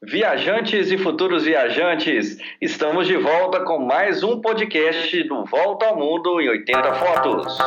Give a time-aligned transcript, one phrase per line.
[0.00, 6.40] Viajantes e futuros viajantes, estamos de volta com mais um podcast do Volta ao Mundo
[6.40, 7.58] em 80 Fotos.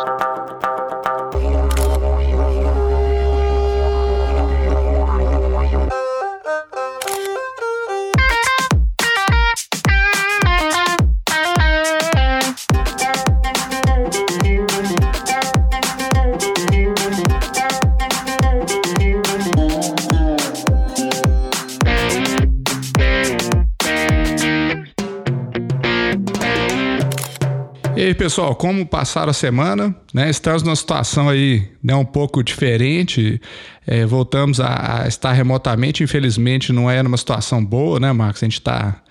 [28.31, 29.93] Pessoal, como passaram a semana?
[30.13, 30.29] Né?
[30.29, 33.41] Estamos numa situação aí né, um pouco diferente.
[33.85, 36.01] É, voltamos a, a, estar remotamente.
[36.01, 38.41] Infelizmente, não é numa situação boa, né, Marcos?
[38.41, 39.03] A gente está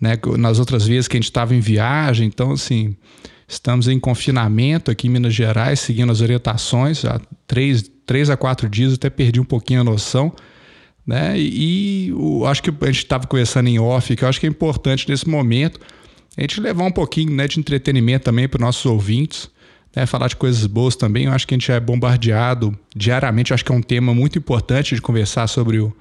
[0.00, 2.96] né, nas outras vezes que a gente estava em viagem, então, assim,
[3.46, 7.04] estamos em confinamento aqui em Minas Gerais, seguindo as orientações.
[7.04, 10.32] Há três, três a quatro dias, até perdi um pouquinho a noção.
[11.06, 11.38] Né?
[11.38, 14.46] E, e o, acho que a gente estava conversando em off, que eu acho que
[14.46, 15.78] é importante nesse momento
[16.36, 19.48] a gente levar um pouquinho né, de entretenimento também para os nossos ouvintes,
[19.94, 21.26] né, falar de coisas boas também.
[21.26, 23.50] Eu acho que a gente é bombardeado diariamente.
[23.50, 25.94] Eu acho que é um tema muito importante de conversar sobre o,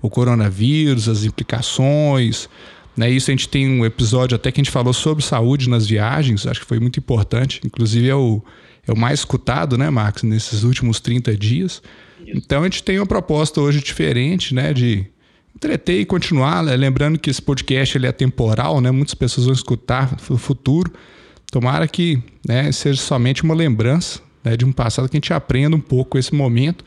[0.00, 2.48] o coronavírus, as implicações.
[2.96, 5.86] Né, isso a gente tem um episódio até que a gente falou sobre saúde nas
[5.86, 7.60] viagens, acho que foi muito importante.
[7.64, 8.42] Inclusive é o,
[8.86, 11.82] é o mais escutado, né, Max, nesses últimos 30 dias.
[12.26, 15.06] Então a gente tem uma proposta hoje diferente, né, de
[15.54, 16.62] entreter e continuar.
[16.62, 16.76] Né?
[16.76, 18.90] Lembrando que esse podcast ele é temporal, né?
[18.90, 20.92] Muitas pessoas vão escutar no futuro.
[21.50, 25.76] Tomara que né, seja somente uma lembrança né, de um passado que a gente aprenda
[25.76, 26.84] um pouco esse momento,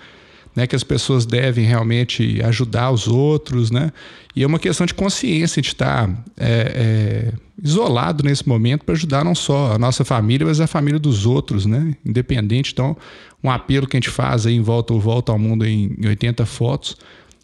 [0.56, 3.92] né, que as pessoas devem realmente ajudar os outros, né?
[4.36, 9.26] E é uma questão de consciência de estar é, é, isolado nesse momento para ajudar
[9.26, 11.96] não só a nossa família, mas a família dos outros, né?
[12.06, 12.72] Independente.
[12.72, 12.96] Então,
[13.44, 16.98] um apelo que a gente faz aí em volta, volta ao mundo em 80 fotos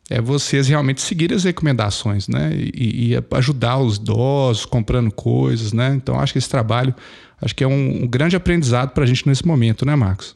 [0.10, 2.52] é vocês realmente seguirem as recomendações, né?
[2.54, 5.94] E, e, ajudar os idosos comprando coisas, né?
[5.96, 6.96] Então acho que esse trabalho
[7.42, 10.36] acho que é um, um grande aprendizado para a gente nesse momento, né, Marcos?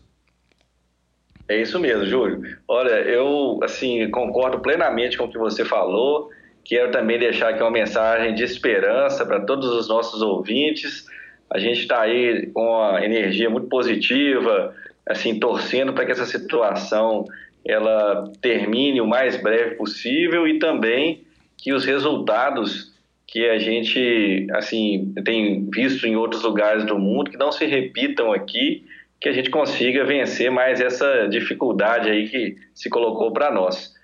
[1.48, 2.42] É isso mesmo, Júlio.
[2.68, 6.30] Olha, eu assim concordo plenamente com o que você falou.
[6.64, 11.06] Quero também deixar aqui uma mensagem de esperança para todos os nossos ouvintes.
[11.50, 14.74] A gente está aí com uma energia muito positiva,
[15.06, 17.26] assim torcendo para que essa situação
[17.66, 21.22] ela termine o mais breve possível e também
[21.58, 22.94] que os resultados
[23.26, 28.32] que a gente assim tem visto em outros lugares do mundo que não se repitam
[28.32, 28.86] aqui,
[29.20, 33.96] que a gente consiga vencer mais essa dificuldade aí que se colocou para nós.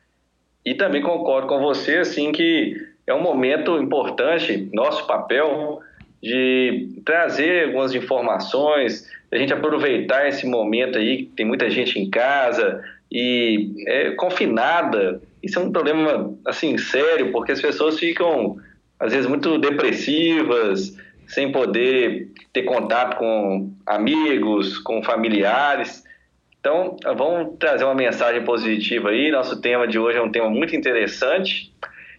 [0.66, 5.80] E também concordo com você assim que é um momento importante, nosso papel
[6.22, 12.10] de trazer algumas informações, a gente aproveitar esse momento aí, que tem muita gente em
[12.10, 18.58] casa, e é, confinada, isso é um problema assim sério, porque as pessoas ficam
[19.00, 20.96] às vezes muito depressivas,
[21.28, 26.04] sem poder ter contato com amigos, com familiares.
[26.60, 29.32] Então, vamos trazer uma mensagem positiva aí.
[29.32, 31.74] Nosso tema de hoje é um tema muito interessante.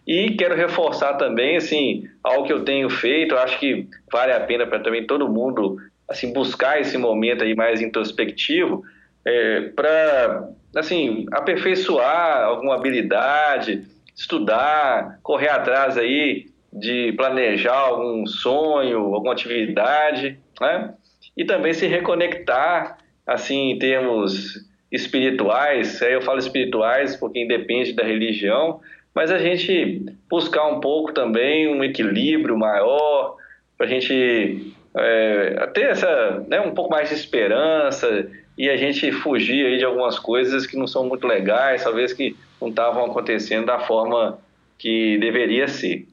[0.06, 4.66] E quero reforçar também, assim, algo que eu tenho feito, acho que vale a pena
[4.66, 5.76] para também todo mundo,
[6.08, 8.82] assim, buscar esse momento aí mais introspectivo,
[9.24, 13.84] é, para assim, aperfeiçoar alguma habilidade,
[14.16, 20.94] estudar, correr atrás aí de planejar algum sonho, alguma atividade, né?
[21.36, 28.04] E também se reconectar, assim, em termos espirituais, aí eu falo espirituais porque independe da
[28.04, 28.80] religião,
[29.14, 33.36] mas a gente buscar um pouco também um equilíbrio maior,
[33.76, 38.28] para a gente é, ter essa, né, um pouco mais de esperança,
[38.60, 42.36] e a gente fugir aí de algumas coisas que não são muito legais, talvez que
[42.60, 44.38] não estavam acontecendo da forma
[44.76, 46.06] que deveria ser.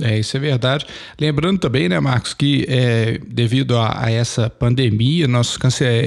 [0.00, 0.86] É, isso é verdade.
[1.20, 5.58] Lembrando também, né, Marcos, que é, devido a, a, essa pandemia, nós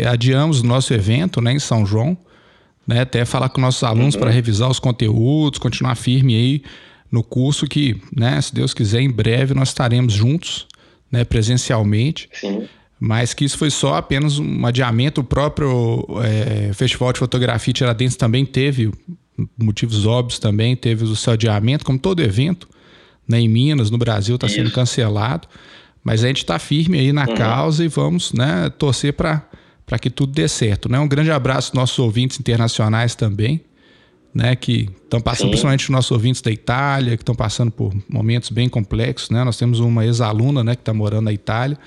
[0.10, 2.18] adiamos o nosso evento né, em São João,
[2.88, 4.22] né, até falar com nossos alunos uhum.
[4.22, 6.64] para revisar os conteúdos, continuar firme aí
[7.12, 10.66] no curso que, né, se Deus quiser, em breve nós estaremos juntos,
[11.12, 12.30] né, presencialmente.
[12.32, 12.70] Sim
[13.06, 15.20] mas que isso foi só apenas um adiamento.
[15.20, 18.94] O próprio é, Festival de Fotografia Tiradentes também teve
[19.58, 22.66] motivos óbvios também, teve o seu adiamento, como todo evento,
[23.28, 25.50] né, em Minas, no Brasil, está sendo cancelado.
[26.02, 27.36] Mas a gente está firme aí na uhum.
[27.36, 29.42] causa e vamos né, torcer para
[30.00, 30.88] que tudo dê certo.
[30.88, 30.98] Né?
[30.98, 33.60] Um grande abraço aos nossos ouvintes internacionais também,
[34.34, 35.50] né, que estão passando, Sim.
[35.50, 39.30] principalmente os nossos ouvintes da Itália, que estão passando por momentos bem complexos.
[39.30, 39.44] Né?
[39.44, 41.78] Nós temos uma ex-aluna né, que está morando na Itália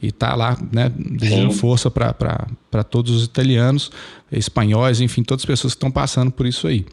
[0.00, 3.90] e está lá, né, desejando força para todos os italianos,
[4.30, 6.84] espanhóis, enfim, todas as pessoas que estão passando por isso aí.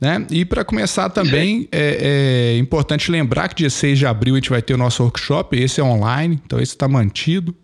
[0.00, 0.26] Né?
[0.30, 4.50] E para começar também, é, é, importante lembrar que dia 6 de abril a gente
[4.50, 7.54] vai ter o nosso workshop, esse é online, então esse está mantido.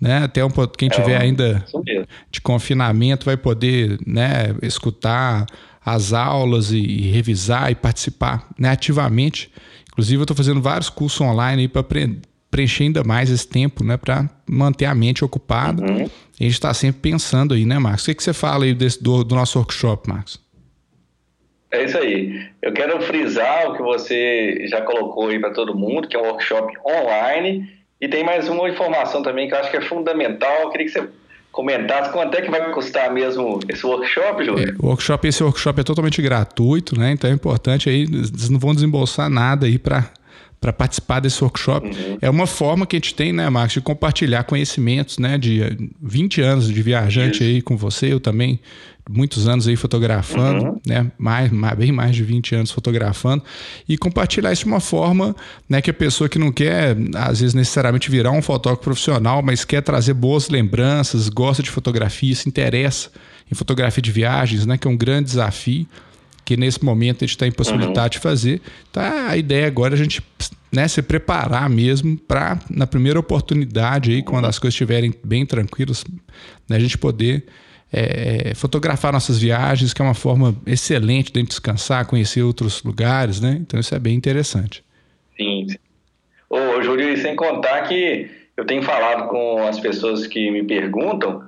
[0.00, 0.24] Né?
[0.24, 1.64] Até um, quem é, tiver ainda
[2.30, 5.46] de confinamento vai poder né, escutar
[5.84, 9.50] as aulas e, e revisar e participar né, ativamente.
[9.92, 11.82] Inclusive, eu estou fazendo vários cursos online para
[12.50, 15.82] preencher ainda mais esse tempo, né, para manter a mente ocupada.
[15.82, 16.04] Uhum.
[16.04, 18.02] a gente está sempre pensando aí, né, Marcos?
[18.02, 20.40] O que, que você fala aí desse, do, do nosso workshop, Marcos?
[21.70, 22.48] É isso aí.
[22.60, 26.26] Eu quero frisar o que você já colocou aí para todo mundo, que é um
[26.26, 27.68] workshop online.
[28.00, 30.62] E tem mais uma informação também que eu acho que é fundamental.
[30.62, 31.08] Eu queria que você
[31.52, 34.68] comentasse quanto é que vai custar mesmo esse workshop, Júlio?
[34.68, 37.12] É, o workshop, esse workshop é totalmente gratuito, né?
[37.12, 40.10] Então é importante aí, eles não vão desembolsar nada aí para
[40.60, 41.86] para participar desse workshop.
[41.86, 42.18] Uhum.
[42.20, 46.42] É uma forma que a gente tem, né, Marcos, de compartilhar conhecimentos, né, de 20
[46.42, 47.44] anos de viajante Isso.
[47.44, 48.60] aí com você, eu também,
[49.08, 50.80] muitos anos aí fotografando, uhum.
[50.86, 53.42] né, mais, mais, bem mais de 20 anos fotografando,
[53.88, 55.34] e compartilhar isso de uma forma,
[55.66, 59.64] né, que a pessoa que não quer, às vezes, necessariamente virar um fotógrafo profissional, mas
[59.64, 63.10] quer trazer boas lembranças, gosta de fotografia, se interessa
[63.50, 65.86] em fotografia de viagens, né, que é um grande desafio,
[66.50, 68.08] que nesse momento a gente está impossibilitado uhum.
[68.08, 68.60] de fazer.
[68.90, 70.20] Tá, a ideia agora é a gente
[70.72, 76.04] né, se preparar mesmo para, na primeira oportunidade, aí, quando as coisas estiverem bem tranquilas,
[76.68, 77.46] né, a gente poder
[77.92, 83.56] é, fotografar nossas viagens, que é uma forma excelente de descansar, conhecer outros lugares, né?
[83.60, 84.82] Então isso é bem interessante.
[85.36, 85.68] Sim.
[86.48, 91.44] Ô, Júlio, e sem contar que eu tenho falado com as pessoas que me perguntam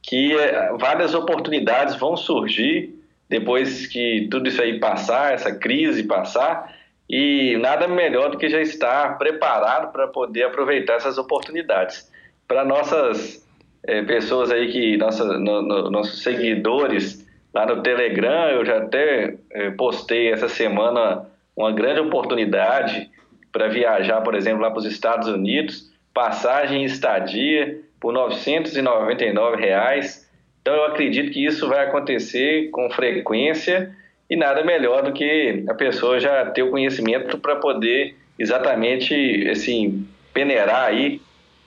[0.00, 2.95] que é, várias oportunidades vão surgir
[3.28, 6.74] depois que tudo isso aí passar, essa crise passar,
[7.08, 12.10] e nada melhor do que já estar preparado para poder aproveitar essas oportunidades.
[12.48, 13.46] Para nossas
[13.84, 19.36] é, pessoas aí que, nossa, no, no, nossos seguidores lá no Telegram, eu já até
[19.50, 21.26] é, postei essa semana
[21.56, 23.10] uma grande oportunidade
[23.50, 30.25] para viajar, por exemplo, lá para os Estados Unidos, passagem e estadia por 999 reais
[30.66, 33.94] então eu acredito que isso vai acontecer com frequência
[34.28, 40.04] e nada melhor do que a pessoa já ter o conhecimento para poder exatamente assim
[40.34, 41.20] peneirar aí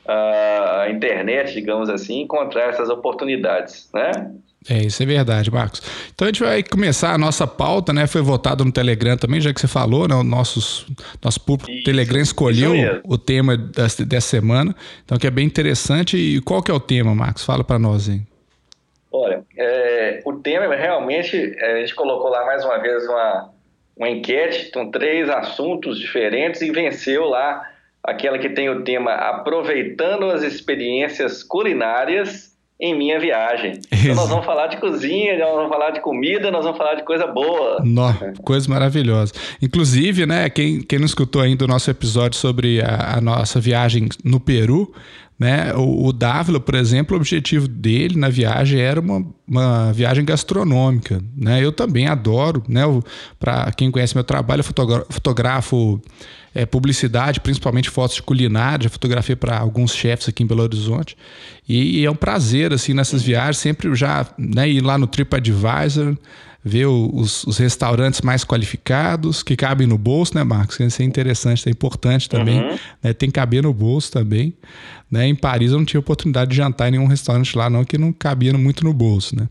[0.05, 4.33] a internet, digamos assim, encontrar essas oportunidades, né?
[4.69, 5.81] É, isso é verdade, Marcos.
[6.13, 8.05] Então a gente vai começar a nossa pauta, né?
[8.05, 10.15] Foi votado no Telegram também, já que você falou, né?
[10.15, 10.85] O nossos,
[11.23, 12.73] nosso público isso, Telegram escolheu
[13.05, 14.75] o tema dessa, dessa semana,
[15.05, 16.17] então que é bem interessante.
[16.17, 17.45] E qual que é o tema, Marcos?
[17.45, 18.21] Fala para nós aí.
[19.11, 23.49] Olha, é, o tema realmente, é, a gente colocou lá mais uma vez uma,
[23.97, 27.61] uma enquete com três assuntos diferentes e venceu lá
[28.03, 33.81] aquela que tem o tema Aproveitando as experiências culinárias em minha viagem.
[33.91, 37.03] Então nós vamos falar de cozinha, nós vamos falar de comida, nós vamos falar de
[37.03, 37.79] coisa boa.
[37.83, 39.33] No, coisa maravilhosa.
[39.61, 44.07] Inclusive, né, quem, quem não escutou ainda o nosso episódio sobre a, a nossa viagem
[44.23, 44.93] no Peru,
[45.39, 45.73] né?
[45.73, 51.23] O, o Dávila, por exemplo, o objetivo dele na viagem era uma, uma viagem gastronômica.
[51.35, 51.63] Né?
[51.63, 52.81] Eu também adoro, né?
[53.39, 56.01] Para quem conhece meu trabalho, eu fotografo
[56.53, 61.15] é, publicidade, principalmente fotos de culinária, já fotografei para alguns chefs aqui em Belo Horizonte.
[61.67, 66.17] E, e, é um prazer, assim, nessas viagens, sempre já né, ir lá no TripAdvisor,
[66.63, 70.79] ver os, os, restaurantes mais qualificados, que cabem no bolso, né, Marcos?
[70.79, 72.61] Isso é interessante, é importante também.
[72.61, 72.77] Uhum.
[73.01, 73.13] Né?
[73.13, 74.53] Tem que caber no bolso também.
[75.09, 75.27] Né?
[75.27, 78.11] Em Paris eu não tive oportunidade de jantar em nenhum restaurante lá, não, que não
[78.11, 79.35] cabia muito no bolso.
[79.35, 79.47] Né?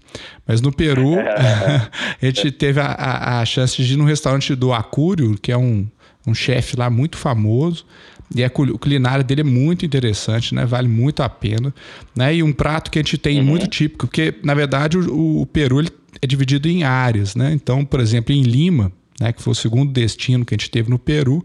[0.46, 1.14] Mas no Peru,
[2.22, 5.56] a gente teve a, a, a, chance de ir num restaurante do Acúrio, que é
[5.56, 5.86] um,
[6.26, 7.86] um chefe lá muito famoso.
[8.34, 10.66] E a culinária dele é muito interessante, né?
[10.66, 11.74] Vale muito a pena.
[12.14, 12.36] Né?
[12.36, 13.46] E um prato que a gente tem uhum.
[13.46, 15.88] muito típico, porque, na verdade, o, o Peru ele
[16.20, 17.52] é dividido em áreas, né?
[17.52, 20.90] Então, por exemplo, em Lima, né, que foi o segundo destino que a gente teve
[20.90, 21.44] no Peru,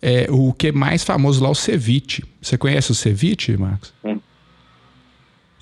[0.00, 2.24] é, o que é mais famoso lá é o ceviche.
[2.40, 3.92] Você conhece o ceviche, Marcos?
[4.04, 4.18] Hum.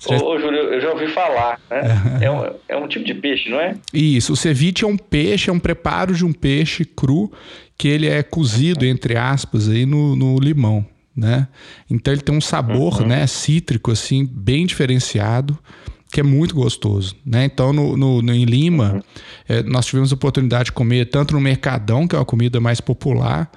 [0.05, 2.19] Ô, Júlio, eu já ouvi falar, né?
[2.21, 3.75] é, um, é um tipo de peixe, não é?
[3.91, 7.31] Isso, o ceviche é um peixe, é um preparo de um peixe cru
[7.75, 11.47] que ele é cozido, entre aspas, aí no, no limão, né?
[11.89, 13.07] Então ele tem um sabor, uhum.
[13.07, 15.57] né, cítrico, assim, bem diferenciado
[16.17, 17.15] que é muito gostoso.
[17.23, 17.45] Né?
[17.45, 19.01] Então, no, no, no em Lima, uhum.
[19.47, 22.81] é, nós tivemos a oportunidade de comer tanto no Mercadão, que é uma comida mais
[22.81, 23.51] popular,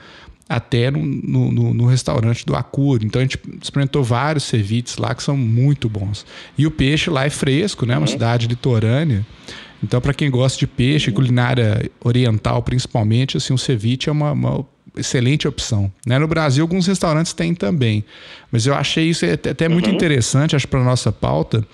[0.47, 3.03] até no, no, no restaurante do Acuro.
[3.03, 6.27] Então, a gente experimentou vários ceviches lá que são muito bons.
[6.59, 7.95] E o peixe lá é fresco, né?
[7.95, 8.07] Uma uhum.
[8.09, 9.25] cidade litorânea.
[9.83, 11.17] Então, para quem gosta de peixe, uhum.
[11.17, 15.91] culinária oriental principalmente, assim, o ceviche é uma, uma excelente opção.
[16.07, 16.19] Né?
[16.19, 18.05] No Brasil, alguns restaurantes têm também.
[18.53, 19.95] Mas eu achei isso até muito uhum.
[19.95, 21.67] interessante, acho, para nossa pauta,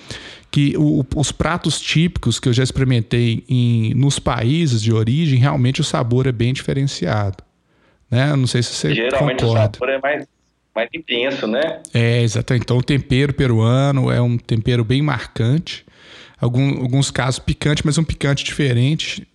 [0.50, 5.80] que o, os pratos típicos que eu já experimentei em, nos países de origem, realmente
[5.80, 7.44] o sabor é bem diferenciado.
[8.10, 8.34] Né?
[8.36, 9.70] Não sei se você Geralmente concorda.
[9.70, 10.26] o sabor é mais,
[10.74, 11.80] mais intenso, né?
[11.92, 12.62] É, exatamente.
[12.62, 15.84] Então o tempero peruano é um tempero bem marcante.
[16.38, 19.26] Algum, alguns casos picante, mas um picante diferente,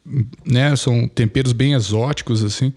[0.46, 0.76] né?
[0.76, 2.72] São temperos bem exóticos, assim.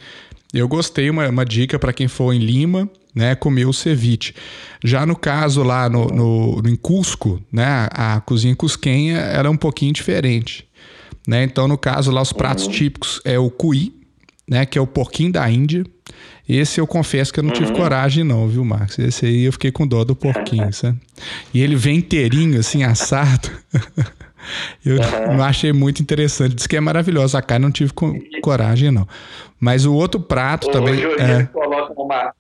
[0.53, 4.35] Eu gostei, uma, uma dica para quem for em Lima, né, comer o ceviche.
[4.83, 9.57] Já no caso lá no, no, no, em Cusco, né, a cozinha cusquenha era um
[9.57, 10.67] pouquinho diferente.
[11.27, 11.45] Né?
[11.45, 12.73] Então, no caso lá, os pratos uhum.
[12.73, 13.95] típicos é o cuí,
[14.49, 15.85] né, que é o porquinho da Índia.
[16.47, 17.77] Esse eu confesso que eu não tive uhum.
[17.77, 18.99] coragem, não, viu, Marcos?
[18.99, 20.99] Esse aí eu fiquei com dó do porquinho, sabe?
[21.55, 23.51] E ele vem inteirinho, assim, assado.
[24.85, 25.37] eu uhum.
[25.39, 26.55] não achei muito interessante.
[26.55, 27.93] Diz que é maravilhosa a carne, não tive
[28.43, 29.09] coragem, não.
[29.59, 31.07] Mas o outro prato também.
[31.07, 31.35] Hoje é...
[31.37, 32.35] eles, colocam uma,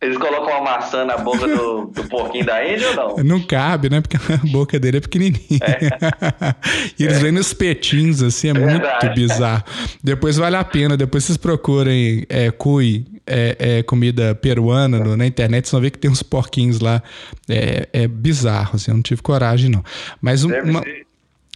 [0.00, 3.24] eles colocam uma maçã na boca do, do porquinho da Índia ou não?
[3.24, 4.00] Não cabe, né?
[4.00, 5.60] Porque a boca dele é pequenininha.
[5.62, 6.54] É.
[6.98, 7.20] e eles é.
[7.20, 9.06] vêm nos petinhos, assim, é Verdade.
[9.06, 9.64] muito bizarro.
[10.02, 15.26] Depois vale a pena, depois vocês procurem é, cui, é, é, comida peruana no, na
[15.26, 17.02] internet, vocês vão ver que tem uns porquinhos lá.
[17.48, 19.82] É, é bizarro, assim, eu não tive coragem, não.
[20.20, 20.82] Mas um, uma.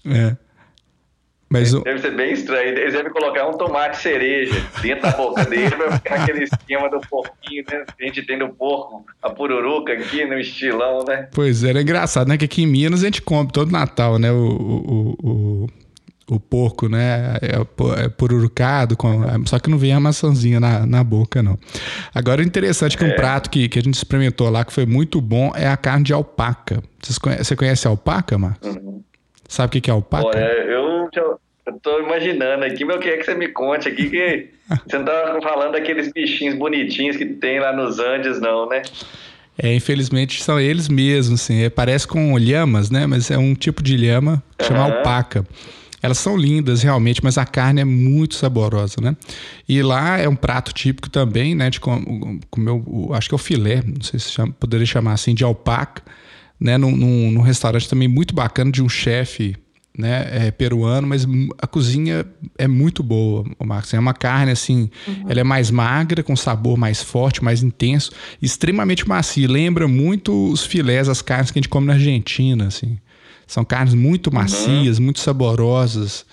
[0.07, 0.37] É.
[1.53, 1.81] Mas o...
[1.81, 2.69] Deve ser bem estranho.
[2.69, 7.01] Eles devem colocar um tomate cereja dentro da boca dele para ficar aquele esquema do
[7.01, 7.85] porquinho, né?
[8.01, 11.29] A gente tem do porco, a pururuca aqui no estilão, né?
[11.33, 12.39] Pois é, era engraçado, né?
[12.39, 14.31] Que aqui em Minas a gente come todo Natal, né?
[14.31, 15.67] O, o, o,
[16.37, 17.37] o porco, né?
[17.43, 21.59] É, é pururucado, com, só que não vem a maçãzinha na, na boca, não.
[22.15, 23.17] Agora, o interessante é que um é.
[23.17, 26.13] prato que, que a gente experimentou lá, que foi muito bom, é a carne de
[26.13, 26.81] alpaca.
[27.03, 28.77] Você conhece alpaca, Marcos?
[28.77, 29.03] Uhum.
[29.49, 30.29] Sabe o que é alpaca?
[30.29, 31.39] Olha, eu, eu
[31.83, 34.51] tô imaginando aqui, mas eu queria que você me conte aqui que
[34.87, 38.83] você não tá falando daqueles bichinhos bonitinhos que tem lá nos Andes, não, né?
[39.63, 41.63] É, infelizmente são eles mesmos, assim.
[41.65, 43.07] É, parece com lhamas, né?
[43.07, 44.97] Mas é um tipo de lhama que chama uhum.
[44.97, 45.47] alpaca.
[46.03, 49.15] Elas são lindas realmente, mas a carne é muito saborosa, né?
[49.69, 51.69] E lá é um prato típico também, né?
[51.69, 52.03] De comer,
[53.13, 56.03] acho que é o filé, não sei se chama, poderia chamar assim, de alpaca
[56.61, 59.57] né, num, num, num restaurante também muito bacana de um chefe
[59.97, 61.27] né, é, peruano, mas
[61.59, 62.25] a cozinha
[62.57, 63.93] é muito boa, Marcos.
[63.93, 65.27] É uma carne assim, uhum.
[65.29, 69.49] ela é mais magra, com sabor mais forte, mais intenso, extremamente macia.
[69.49, 72.99] Lembra muito os filés, as carnes que a gente come na Argentina, assim.
[73.47, 74.35] São carnes muito uhum.
[74.35, 75.05] macias, uhum.
[75.05, 76.25] muito saborosas.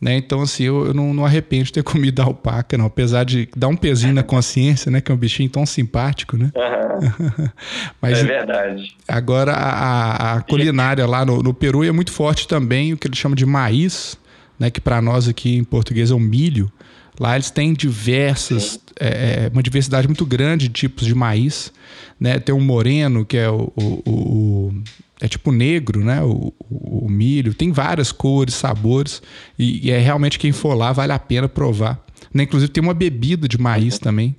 [0.00, 0.16] Né?
[0.16, 2.86] Então, assim, eu, eu não, não, arrependo de ter comido a alpaca, não.
[2.86, 5.00] Apesar de dar um pezinho na consciência, né?
[5.00, 6.50] Que é um bichinho tão simpático, né?
[6.54, 7.48] Uhum.
[8.00, 8.96] Mas, é verdade.
[9.06, 13.18] Agora, a, a culinária lá no, no, Peru é muito forte também, o que eles
[13.18, 14.18] chamam de maíz,
[14.58, 14.70] né?
[14.70, 16.72] Que para nós aqui em português é o milho.
[17.18, 21.70] Lá eles têm diversas, é, é, uma diversidade muito grande de tipos de maíz.
[22.18, 22.38] Né?
[22.38, 24.82] Tem o moreno, que é o, o, o
[25.20, 26.22] é tipo negro, né?
[26.22, 27.54] O, o, o, milho.
[27.54, 29.22] Tem várias cores, sabores.
[29.58, 32.04] E, e, é realmente quem for lá vale a pena provar.
[32.32, 32.44] Né?
[32.44, 34.00] Inclusive tem uma bebida de maíz uhum.
[34.00, 34.36] também,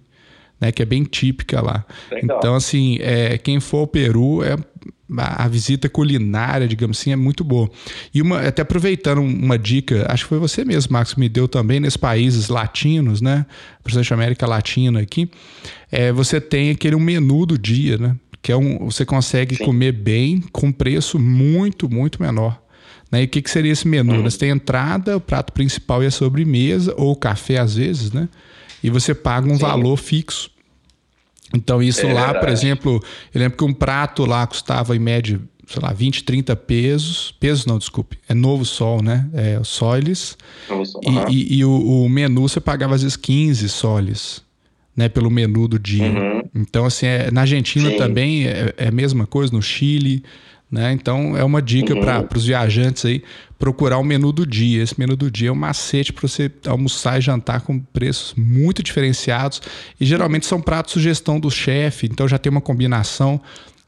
[0.60, 0.72] né?
[0.72, 1.86] Que é bem típica lá.
[2.12, 2.38] Legal.
[2.38, 4.56] Então, assim, é, quem for ao Peru, é,
[5.18, 7.70] a, a, visita culinária, digamos assim, é muito boa.
[8.14, 11.48] E uma, até aproveitando uma dica, acho que foi você mesmo, Max, que me deu
[11.48, 13.46] também, nesses países latinos, né?
[13.84, 15.30] Principalmente América Latina aqui,
[15.92, 18.16] é, você tem aquele menu do dia, né?
[18.42, 19.66] Que é um, você consegue Sim.
[19.66, 22.62] comer bem com preço muito, muito menor.
[23.12, 23.22] Né?
[23.22, 24.16] E o que, que seria esse menu?
[24.16, 24.24] Uhum.
[24.24, 28.28] Você tem entrada, o prato principal e a sobremesa, ou café às vezes, né?
[28.84, 29.62] E você paga um Sim.
[29.62, 30.50] valor fixo.
[31.54, 32.40] Então, isso é lá, verdade.
[32.40, 36.56] por exemplo, eu lembro que um prato lá custava em média, sei lá, 20, 30
[36.56, 37.36] pesos.
[37.40, 38.18] Pesos não, desculpe.
[38.28, 39.30] É Novo Sol, né?
[39.34, 40.38] É soles.
[40.70, 41.02] Novo Sol.
[41.04, 41.30] E, uhum.
[41.30, 44.42] e, e o, o, menu você pagava às vezes 15 soles
[44.96, 46.10] né, pelo menu do dia.
[46.10, 46.42] Uhum.
[46.56, 47.98] Então, assim, é, na Argentina Sim.
[47.98, 50.24] também é, é, a mesma coisa, no Chile,
[50.72, 50.94] né?
[50.94, 52.00] Então, é uma dica uhum.
[52.00, 53.22] para os viajantes aí
[53.60, 54.82] procurar o menu do dia.
[54.82, 58.82] Esse menu do dia é um macete para você almoçar e jantar com preços muito
[58.82, 59.62] diferenciados
[60.00, 63.40] e geralmente são pratos sugestão do chefe, então já tem uma combinação.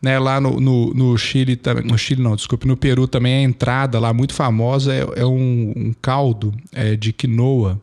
[0.01, 3.97] Né, lá no, no, no, Chile, no Chile não, desculpe, no Peru também a entrada
[4.01, 7.81] lá muito famosa é, é um, um, caldo é, de quinoa,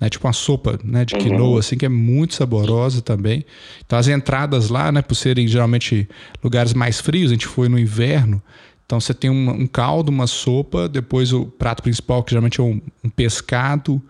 [0.00, 0.08] né?
[0.08, 1.58] Tipo uma sopa né, de quinoa, uhum.
[1.58, 3.44] assim, que é muito saborosa também.
[3.84, 6.08] Então as entradas lá, né, por serem geralmente
[6.42, 8.42] lugares mais frios, a gente foi no inverno,
[8.90, 12.64] então você tem um, um caldo, uma sopa, depois o prato principal, que geralmente é
[12.64, 14.02] um, um pescado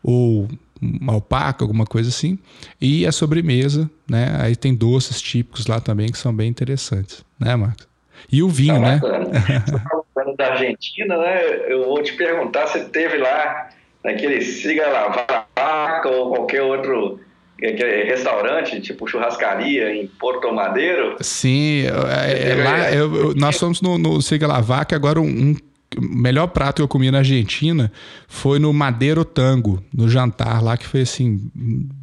[0.00, 0.48] ou
[0.80, 2.38] uma alpaca, alguma coisa assim,
[2.80, 4.36] e a sobremesa, né?
[4.38, 7.88] Aí tem doces típicos lá também que são bem interessantes, né, Marcos?
[8.30, 9.00] E o vinho, tá né?
[9.66, 9.82] Você
[10.14, 11.72] falando da Argentina, né?
[11.72, 13.70] Eu vou te perguntar se teve lá
[14.04, 17.20] naquele siga la vaca ou qualquer outro
[17.60, 21.16] é restaurante, tipo churrascaria em Porto Madeiro.
[21.20, 25.56] Sim, é, é, lá eu, nós fomos no, no Siga Lavac, agora um, um
[26.00, 27.90] melhor prato que eu comi na Argentina
[28.28, 31.50] foi no Madeiro Tango, no jantar lá, que foi assim,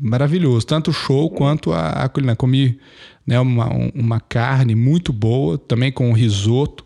[0.02, 0.66] maravilhoso.
[0.66, 2.36] Tanto o show quanto a, a culinária.
[2.36, 2.78] Comi
[3.26, 6.85] né, uma, uma carne muito boa, também com risoto,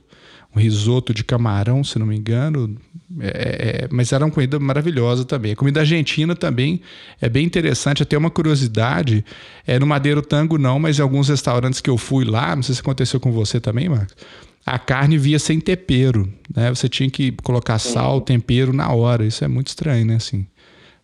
[0.55, 2.75] um risoto de camarão, se não me engano,
[3.19, 5.51] é, é, mas era uma comida maravilhosa também.
[5.51, 6.81] A comida argentina também
[7.21, 8.01] é bem interessante.
[8.01, 9.23] Até uma curiosidade:
[9.65, 12.75] é no Madeiro Tango, não, mas em alguns restaurantes que eu fui lá, não sei
[12.75, 14.15] se aconteceu com você também, Marcos.
[14.65, 16.69] A carne via sem tempero, né?
[16.69, 19.25] Você tinha que colocar sal, tempero na hora.
[19.25, 20.15] Isso é muito estranho, né?
[20.15, 20.45] Assim,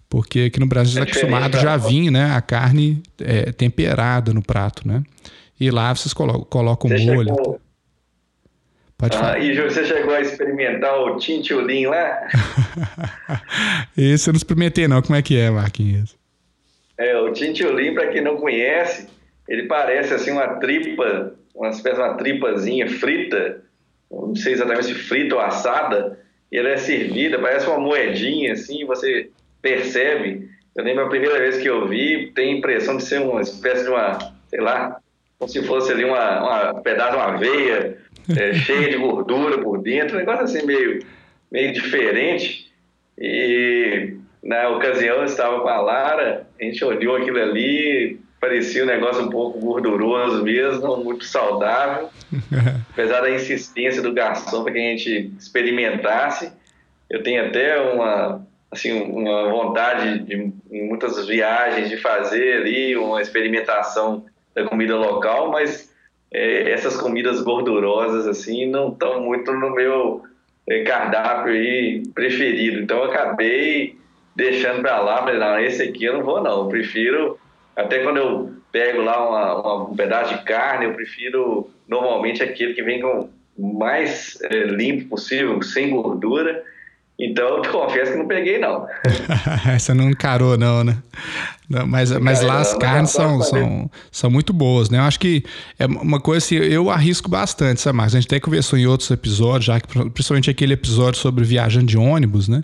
[0.09, 2.31] porque aqui no Brasil é está acostumado já vir, né?
[2.35, 5.03] A carne é, temperada no prato, né?
[5.59, 7.29] E lá vocês colocam, colocam molho.
[7.29, 7.64] Chegou
[8.97, 9.39] Pode ah, falar.
[9.39, 12.27] E você chegou a experimentar o tintulim lá?
[13.97, 15.01] Esse eu não experimentei não.
[15.01, 16.17] Como é que é, Marquinhos?
[16.97, 19.07] É, o tintulim, para quem não conhece,
[19.49, 23.61] ele parece assim uma tripa, uma espécie de uma tripazinha frita,
[24.09, 26.17] não sei exatamente se frita ou assada,
[26.49, 29.29] e ela é servida, parece uma moedinha assim, você
[29.61, 30.49] percebe.
[30.73, 33.83] Eu lembro a primeira vez que eu vi, tem a impressão de ser uma espécie
[33.83, 34.17] de uma,
[34.49, 34.97] sei lá,
[35.37, 37.97] como se fosse ali uma, uma pedaço de uma aveia
[38.37, 41.05] é, cheia de gordura por dentro, um negócio assim meio,
[41.51, 42.71] meio diferente.
[43.17, 48.87] E na ocasião eu estava com a Lara, a gente olhou aquilo ali, parecia um
[48.87, 52.09] negócio um pouco gorduroso mesmo, muito saudável.
[52.91, 56.51] Apesar da insistência do garçom para que a gente experimentasse,
[57.09, 63.21] eu tenho até uma assim uma vontade de em muitas viagens de fazer ali uma
[63.21, 65.93] experimentação da comida local, mas
[66.35, 70.23] é, essas comidas gordurosas assim não estão muito no meu
[70.67, 72.81] é, cardápio aí preferido.
[72.81, 73.97] Então eu acabei
[74.35, 76.63] deixando para lá, mas não, esse aqui eu não vou não.
[76.63, 77.39] Eu prefiro
[77.73, 82.73] até quando eu pego lá uma, uma, um pedaço de carne, eu prefiro normalmente aquele
[82.73, 86.61] que vem com mais é, limpo possível, sem gordura
[87.19, 88.87] então, eu te confesso que não peguei, não.
[89.73, 90.97] Essa não encarou, não, né?
[91.69, 94.99] Não, mas, mas lá as carnes são, são, são muito boas, né?
[94.99, 95.43] Eu acho que
[95.79, 98.15] é uma coisa assim, eu arrisco bastante, sabe, Marcos?
[98.15, 101.97] A gente até conversou em outros episódios, já que principalmente aquele episódio sobre viajando de
[101.97, 102.63] ônibus, né?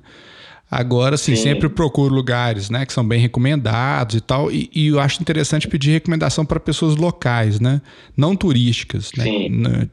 [0.72, 4.50] Agora, sim, sim, sempre procuro lugares né, que são bem recomendados e tal.
[4.50, 7.82] E, e eu acho interessante pedir recomendação para pessoas locais, né?
[8.16, 9.12] Não turísticas.
[9.18, 9.26] Né?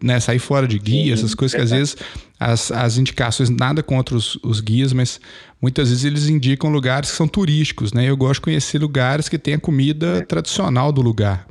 [0.00, 0.20] né?
[0.20, 1.96] Sair fora de guia, sim, essas coisas que às vezes
[2.38, 5.20] as, as indicações, nada contra os, os, guias, mas
[5.60, 8.08] muitas vezes eles indicam lugares que são turísticos, né?
[8.08, 10.20] Eu gosto de conhecer lugares que têm a comida é.
[10.20, 11.44] tradicional do lugar.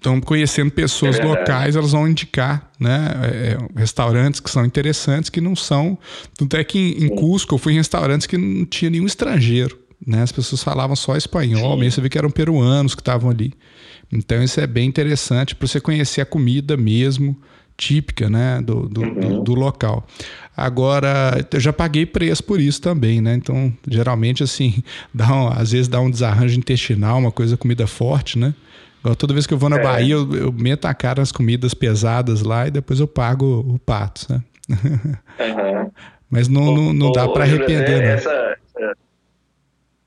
[0.00, 5.42] Então, conhecendo pessoas é locais, elas vão indicar né, é, restaurantes que são interessantes, que
[5.42, 5.98] não são.
[6.38, 9.78] Tanto é que em, em Cusco eu fui em restaurantes que não tinha nenhum estrangeiro.
[10.04, 10.22] Né?
[10.22, 13.52] As pessoas falavam só espanhol, mesmo você vê que eram peruanos que estavam ali.
[14.10, 17.36] Então, isso é bem interessante para você conhecer a comida mesmo,
[17.76, 19.14] típica né, do, do, uhum.
[19.20, 20.06] do, do local.
[20.56, 23.34] Agora, eu já paguei preço por isso também, né?
[23.34, 24.82] Então, geralmente, assim,
[25.12, 28.54] dá um, às vezes dá um desarranjo intestinal, uma coisa, comida forte, né?
[29.18, 29.82] Toda vez que eu vou na é.
[29.82, 33.78] Bahia, eu, eu, meto a cara nas comidas pesadas lá e depois eu pago o
[33.78, 34.42] pato, né?
[34.68, 35.90] Uhum.
[36.30, 38.12] Mas não, não, não dá para arrepender, né?
[38.12, 38.56] Essa,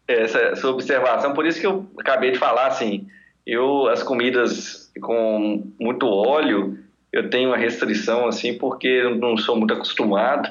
[0.07, 3.07] essa, essa observação, por isso que eu acabei de falar, assim,
[3.45, 6.77] eu, as comidas com muito óleo,
[7.11, 10.49] eu tenho uma restrição, assim, porque eu não sou muito acostumado.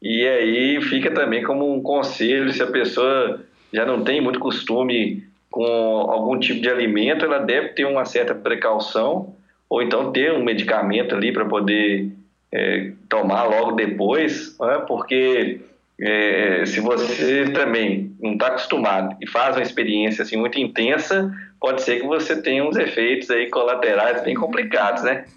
[0.00, 3.40] E aí fica também como um conselho, se a pessoa
[3.72, 8.34] já não tem muito costume com algum tipo de alimento, ela deve ter uma certa
[8.34, 9.34] precaução,
[9.68, 12.12] ou então ter um medicamento ali para poder
[12.52, 14.84] é, tomar logo depois, né?
[14.86, 15.60] porque
[16.00, 21.82] é, se você também não está acostumado e faz uma experiência assim muito intensa, pode
[21.82, 25.24] ser que você tenha uns efeitos aí colaterais bem complicados, né?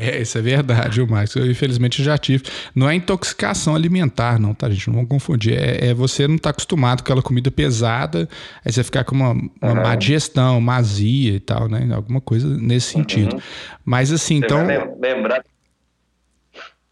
[0.00, 1.34] É, isso é verdade, o Marcos.
[1.34, 2.44] Eu infelizmente já tive.
[2.72, 4.86] Não é intoxicação alimentar, não, tá, gente?
[4.86, 5.58] Não vamos confundir.
[5.58, 8.28] É, é você não estar tá acostumado com aquela comida pesada,
[8.64, 9.74] aí você ficar com uma, uma uhum.
[9.74, 11.88] má digestão, uma azia e tal, né?
[11.92, 13.34] Alguma coisa nesse sentido.
[13.34, 13.42] Uhum.
[13.84, 14.64] Mas assim, você então.
[15.00, 15.42] lembrar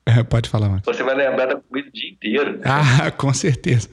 [0.09, 0.83] é, pode falar, mais.
[0.85, 2.61] Você vai lembrar da comida o dia inteiro.
[2.65, 3.89] Ah, com certeza.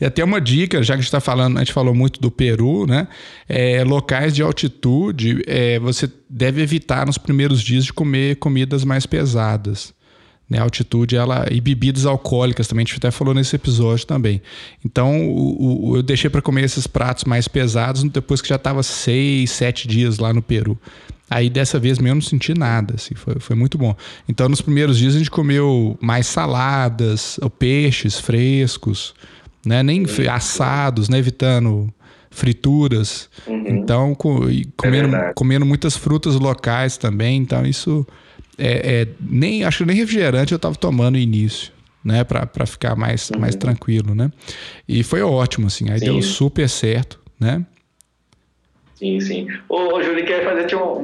[0.00, 2.32] E até uma dica, já que a gente está falando, a gente falou muito do
[2.32, 3.06] Peru, né?
[3.48, 9.06] É, locais de altitude, é, você deve evitar nos primeiros dias de comer comidas mais
[9.06, 9.94] pesadas.
[10.48, 14.40] Né, altitude ela e bebidas alcoólicas também a gente até falou nesse episódio também
[14.84, 18.80] então o, o, eu deixei para comer esses pratos mais pesados depois que já estava
[18.84, 20.78] seis sete dias lá no Peru
[21.28, 23.96] Aí dessa vez mesmo não senti nada, assim, foi, foi muito bom.
[24.28, 29.12] Então nos primeiros dias a gente comeu mais saladas, peixes frescos,
[29.66, 29.82] né?
[29.82, 31.18] Nem assados, né?
[31.18, 31.92] Evitando
[32.30, 33.28] frituras.
[33.46, 33.64] Uhum.
[33.66, 37.38] Então, com, é comendo, é comendo muitas frutas locais também.
[37.38, 38.06] Então, isso
[38.58, 41.74] é, é nem acho que nem refrigerante eu estava tomando no início.
[42.04, 43.40] Né, para ficar mais, uhum.
[43.40, 44.30] mais tranquilo, né?
[44.88, 46.04] E foi ótimo, assim, aí sim.
[46.04, 47.66] deu super certo, né?
[48.96, 49.48] Sim, sim.
[49.68, 51.00] Ô, ô Júlio, quero fazer uma,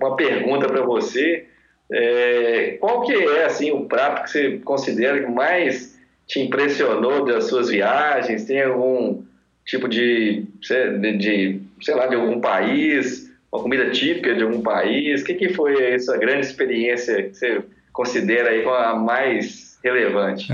[0.00, 1.46] uma pergunta para você.
[1.90, 7.44] É, qual que é, assim, o prato que você considera que mais te impressionou das
[7.44, 8.44] suas viagens?
[8.44, 9.22] Tem algum
[9.64, 15.20] tipo de, de, de, sei lá, de algum país, uma comida típica de algum país?
[15.20, 17.62] O que, que foi essa grande experiência que você
[17.92, 20.48] considera aí a mais relevante?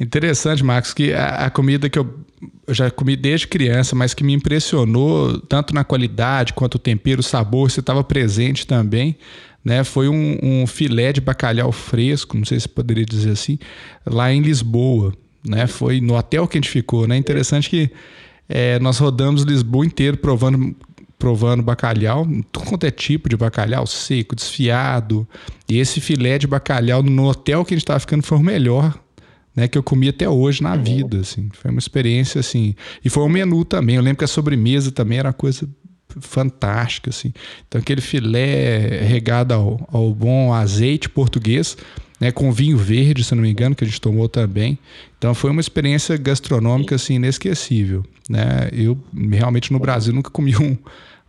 [0.00, 2.08] Interessante, Marcos, que a, a comida que eu,
[2.66, 7.20] eu, já comi desde criança, mas que me impressionou tanto na qualidade quanto o tempero,
[7.20, 9.16] o sabor, você estava presente também.
[9.62, 13.58] Né, foi um, um filé de bacalhau fresco, não sei se poderia dizer assim,
[14.06, 15.12] lá em Lisboa.
[15.46, 17.06] Né, foi no hotel que a gente ficou.
[17.06, 17.18] Né?
[17.18, 17.90] Interessante que
[18.52, 20.74] é, nós rodamos Lisboa inteiro provando,
[21.20, 25.28] provando bacalhau, tudo quanto é tipo de bacalhau, seco, desfiado.
[25.68, 28.98] E esse filé de bacalhau no hotel que a gente estava ficando foi o melhor
[29.54, 31.50] né, que eu comi até hoje na vida, assim.
[31.52, 32.74] Foi uma experiência, assim.
[33.04, 33.96] E foi um menu também.
[33.96, 35.68] Eu lembro que a sobremesa também era uma coisa
[36.20, 37.32] fantástica, assim.
[37.68, 41.76] Então, aquele filé regado ao, ao bom azeite português
[42.20, 44.78] né, com vinho verde, se não me engano, que a gente tomou também.
[45.16, 48.68] Então foi uma experiência gastronômica assim inesquecível, né?
[48.72, 48.96] Eu
[49.32, 50.76] realmente no Brasil nunca comi um,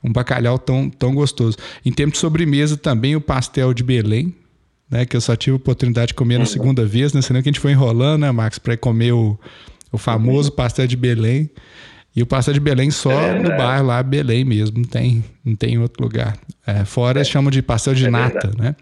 [0.04, 1.58] um bacalhau tão, tão gostoso.
[1.86, 4.34] Em termos de sobremesa também o pastel de Belém,
[4.90, 6.46] né, que eu só tive a oportunidade de comer na uhum.
[6.46, 7.22] segunda vez, né?
[7.22, 9.40] Senão que a gente foi enrolando, né, Max, para comer o,
[9.92, 10.56] o famoso uhum.
[10.56, 11.50] pastel de Belém.
[12.14, 15.56] E o pastel de Belém só é no bairro lá, Belém mesmo, não tem, não
[15.56, 16.38] tem outro lugar.
[16.68, 17.24] É, fora é.
[17.24, 18.62] chamam de pastel de é nata, verdade.
[18.62, 18.76] né?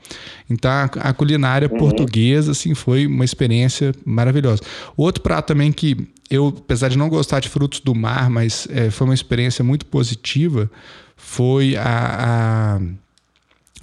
[0.49, 1.77] Então a, a culinária uhum.
[1.77, 4.63] portuguesa, assim, foi uma experiência maravilhosa.
[4.97, 8.89] Outro prato também que eu, apesar de não gostar de frutos do mar, mas é,
[8.89, 10.69] foi uma experiência muito positiva,
[11.29, 12.79] foi a, a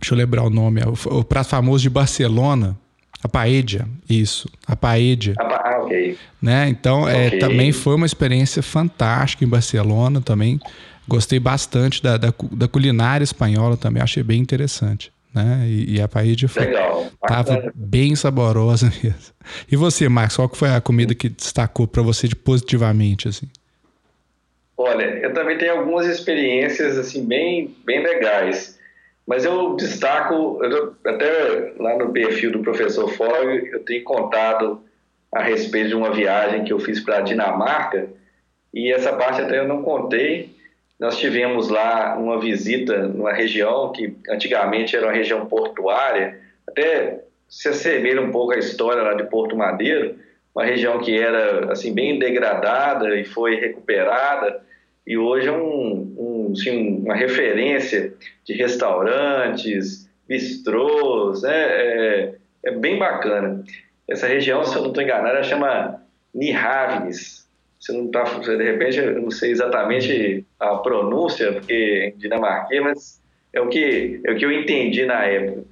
[0.01, 2.77] deixa eu lembrar o nome, é o, o prato famoso de Barcelona,
[3.23, 5.35] a paella, isso, a paella.
[5.39, 6.19] Ah, ok.
[6.43, 6.69] Né?
[6.69, 7.39] Então, é, okay.
[7.39, 10.61] também foi uma experiência fantástica em Barcelona, também
[11.07, 15.13] gostei bastante da, da, da culinária espanhola também, achei bem interessante.
[15.33, 15.67] Né?
[15.69, 17.07] E, e a paella foi, Legal.
[17.29, 19.35] tava bem saborosa mesmo.
[19.71, 23.47] E você, Marcos, qual foi a comida que destacou para você de positivamente, assim?
[24.77, 28.79] Olha, eu também tenho algumas experiências assim bem, bem legais.
[29.27, 30.61] Mas eu destaco,
[31.05, 34.83] até lá no perfil do professor Fogg, eu tenho contado
[35.33, 38.09] a respeito de uma viagem que eu fiz para a Dinamarca,
[38.73, 40.55] e essa parte até eu não contei.
[40.99, 47.69] Nós tivemos lá uma visita numa região que antigamente era uma região portuária, até se
[47.69, 50.17] assemelha um pouco a história lá de Porto Madeiro,
[50.57, 54.64] uma região que era assim bem degradada e foi recuperada
[55.07, 61.53] e hoje é um, um assim, uma referência de restaurantes, bistrôs, né?
[61.55, 63.62] é, é bem bacana.
[64.09, 66.03] Essa região, se eu não estou enganado, ela chama
[66.35, 67.47] Nihavnes.
[67.79, 73.23] Se não tá, de repente, eu não sei exatamente a pronúncia, porque é dinamarquês, mas
[73.53, 75.64] é o que é o que eu entendi na época.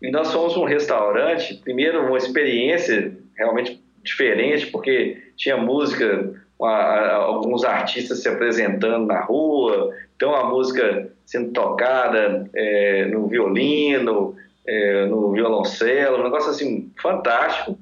[0.00, 8.22] E nós fomos um restaurante, primeiro uma experiência realmente diferente, porque tinha música alguns artistas
[8.22, 14.34] se apresentando na rua, então a música sendo tocada é, no violino,
[14.66, 17.78] é, no violoncelo, um negócio assim fantástico.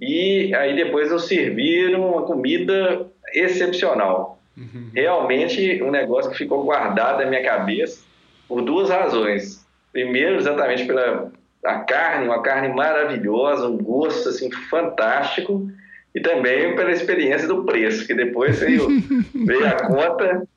[0.00, 4.40] E aí depois nos serviram uma comida excepcional.
[4.56, 4.90] Uhum.
[4.94, 8.02] Realmente um negócio que ficou guardado na minha cabeça
[8.48, 9.64] por duas razões.
[9.92, 11.30] Primeiro, exatamente pela
[11.64, 15.68] a carne, uma carne maravilhosa, um gosto assim fantástico
[16.14, 18.88] e também pela experiência do preço, que depois veio,
[19.34, 20.48] veio a conta.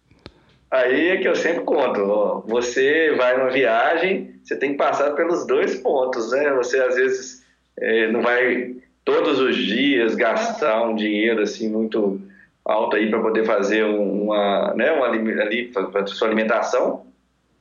[0.70, 5.12] Aí é que eu sempre conto, ó, você vai numa viagem, você tem que passar
[5.12, 6.50] pelos dois pontos, né?
[6.54, 7.46] Você às vezes
[7.78, 12.22] é, não vai todos os dias gastar um dinheiro assim muito
[12.64, 17.06] alto aí para poder fazer uma, né, uma ali para sua alimentação,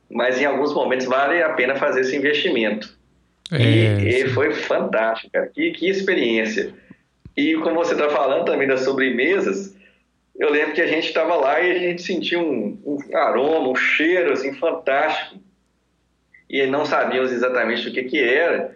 [0.09, 2.95] mas em alguns momentos vale a pena fazer esse investimento.
[3.51, 5.47] É, e, e, foi fantástico, cara.
[5.47, 6.73] Que, que experiência.
[7.35, 9.75] E como você está falando também das sobremesas,
[10.39, 13.75] eu lembro que a gente estava lá e a gente sentia um, um, aroma, um
[13.75, 15.35] cheiro assim fantástico.
[16.49, 18.75] E não sabíamos exatamente o que, que era.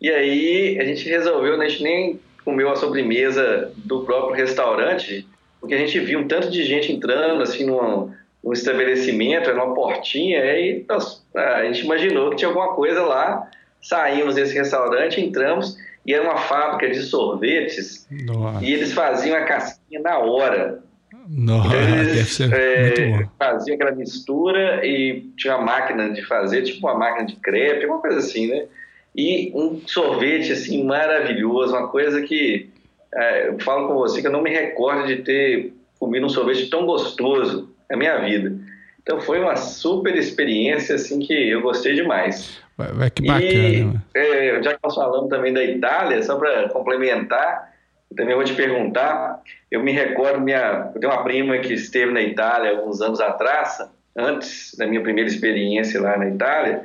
[0.00, 5.26] E aí a gente resolveu, né, a gente nem comeu a sobremesa do próprio restaurante,
[5.60, 10.38] porque a gente viu um tanto de gente entrando assim num, num estabelecimento, numa portinha,
[10.38, 13.48] e aí nós, a gente imaginou que tinha alguma coisa lá.
[13.82, 18.64] Saímos desse restaurante, entramos e era uma fábrica de sorvetes Nossa.
[18.64, 20.82] e eles faziam a casquinha na hora.
[21.28, 27.26] Nossa, eles é, faziam aquela mistura e tinha uma máquina de fazer, tipo uma máquina
[27.26, 28.66] de crepe, uma coisa assim, né?
[29.14, 32.70] E um sorvete assim maravilhoso, uma coisa que
[33.14, 36.68] é, eu falo com você que eu não me recordo de ter comido um sorvete
[36.68, 38.56] tão gostoso na minha vida.
[39.02, 42.58] Então foi uma super experiência assim que eu gostei demais.
[42.76, 44.04] Vai, que bacana.
[44.14, 47.72] E, é, já que nós falamos também da Itália, só para complementar,
[48.10, 49.40] eu também vou te perguntar.
[49.70, 53.78] Eu me recordo, minha, eu tenho uma prima que esteve na Itália alguns anos atrás,
[54.16, 56.84] antes da minha primeira experiência lá na Itália,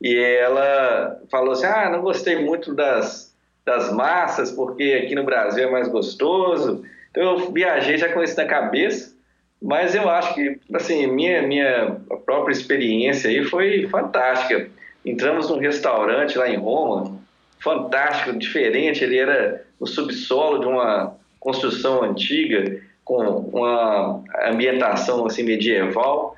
[0.00, 5.68] e ela falou assim: Ah, não gostei muito das, das massas, porque aqui no Brasil
[5.68, 6.84] é mais gostoso.
[7.10, 9.12] Então eu viajei já com isso na cabeça,
[9.60, 14.70] mas eu acho que, assim, minha, minha própria experiência aí foi fantástica.
[15.08, 17.18] Entramos num restaurante lá em Roma,
[17.58, 19.02] fantástico, diferente.
[19.02, 26.36] Ele era no subsolo de uma construção antiga, com uma ambientação assim medieval.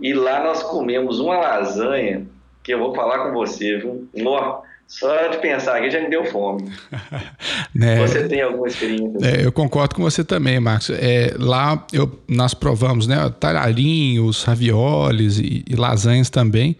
[0.00, 2.26] E lá nós comemos uma lasanha
[2.64, 4.08] que eu vou falar com você, viu?
[4.12, 6.72] Nó, só de pensar aqui já me deu fome.
[7.74, 8.00] né?
[8.06, 9.18] Você tem alguma experiência?
[9.22, 10.88] É, eu concordo com você também, Marcos.
[10.88, 16.74] É, lá eu, nós provamos né, talharinhos, raviolis e, e lasanhas também.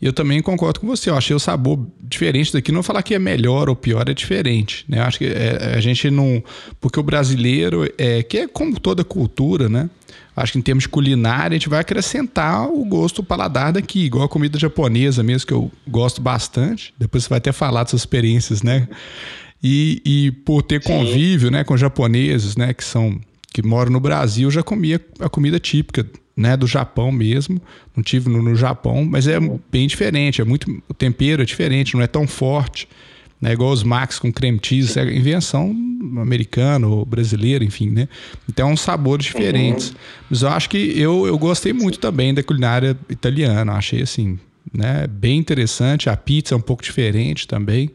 [0.00, 1.10] E eu também concordo com você.
[1.10, 2.70] Eu achei o sabor diferente daqui.
[2.70, 4.84] Não falar que é melhor ou pior, é diferente.
[4.88, 5.00] Né?
[5.00, 6.40] Eu acho que é, a gente não.
[6.80, 9.90] Porque o brasileiro, é, que é como toda cultura, né?
[10.38, 14.04] Acho que em termos de culinária, a gente vai acrescentar o gosto o paladar daqui,
[14.04, 16.94] igual a comida japonesa mesmo, que eu gosto bastante.
[16.98, 18.88] Depois você vai até falar dessas experiências, né?
[19.62, 23.20] E, e por ter convívio né, com japoneses, né, que são
[23.52, 27.60] que moram no Brasil, eu já comia a comida típica né, do Japão mesmo.
[27.96, 29.38] Não tive no, no Japão, mas é
[29.70, 30.40] bem diferente.
[30.40, 32.88] É muito o tempero é diferente, não é tão forte
[33.40, 33.52] né?
[33.52, 35.74] Igual os Max com creme cheese, é invenção
[36.20, 38.08] americana ou brasileira, enfim, né?
[38.48, 39.90] Então, sabores diferentes.
[39.90, 39.96] Uhum.
[40.30, 43.72] Mas eu acho que eu, eu gostei muito também da culinária italiana.
[43.72, 44.38] achei, assim,
[44.72, 45.06] né?
[45.06, 46.08] Bem interessante.
[46.08, 47.90] A pizza é um pouco diferente também.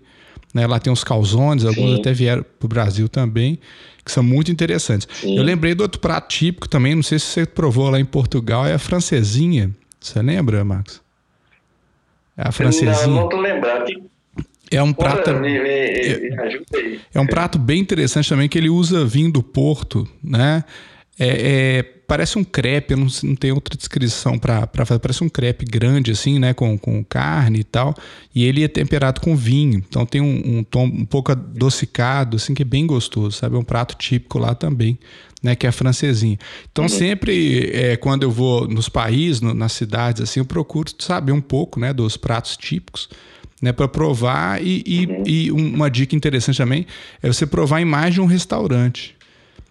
[0.53, 0.67] Né?
[0.67, 1.99] Lá tem os calzones, alguns Sim.
[1.99, 3.58] até vieram para o Brasil também,
[4.06, 5.08] que são muito interessantes.
[5.19, 5.36] Sim.
[5.36, 8.65] Eu lembrei do outro prato típico também, não sei se você provou lá em Portugal,
[8.65, 9.71] é a francesinha.
[9.99, 11.01] Você lembra, Max?
[12.38, 13.08] É a francesinha.
[13.08, 14.12] Não, não tô lembrando.
[14.73, 15.29] É um prato.
[15.29, 16.29] é,
[17.13, 20.63] é, um prato bem interessante também que ele usa vinho do Porto, né?
[21.19, 21.27] É,
[21.77, 24.99] é, parece um crepe, não, não tem outra descrição para fazer.
[24.99, 26.55] Parece um crepe grande, assim, né?
[26.55, 27.93] Com, com carne e tal.
[28.33, 29.83] E ele é temperado com vinho.
[29.88, 33.55] Então tem um, um tom um pouco adocicado, assim, que é bem gostoso, sabe?
[33.55, 34.97] É um prato típico lá também,
[35.43, 35.55] né?
[35.55, 36.39] Que é a francesinha.
[36.71, 36.89] Então, uhum.
[36.89, 41.41] sempre é, quando eu vou nos países, no, nas cidades, assim, eu procuro saber um
[41.41, 41.93] pouco, né?
[41.93, 43.07] Dos pratos típicos
[43.63, 44.62] né, para provar.
[44.62, 45.23] E, e, uhum.
[45.26, 46.86] e, uma dica interessante também
[47.21, 49.15] é você provar em mais de um restaurante.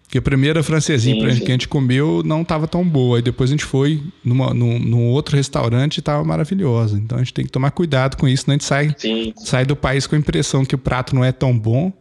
[0.05, 1.45] Porque a primeira francesinha sim, sim.
[1.45, 3.19] que a gente comeu não estava tão boa.
[3.19, 6.97] E depois a gente foi numa, num, num outro restaurante e estava maravilhosa.
[6.97, 8.97] Então a gente tem que tomar cuidado com isso, senão a gente sai,
[9.37, 11.93] sai do país com a impressão que o prato não é tão bom.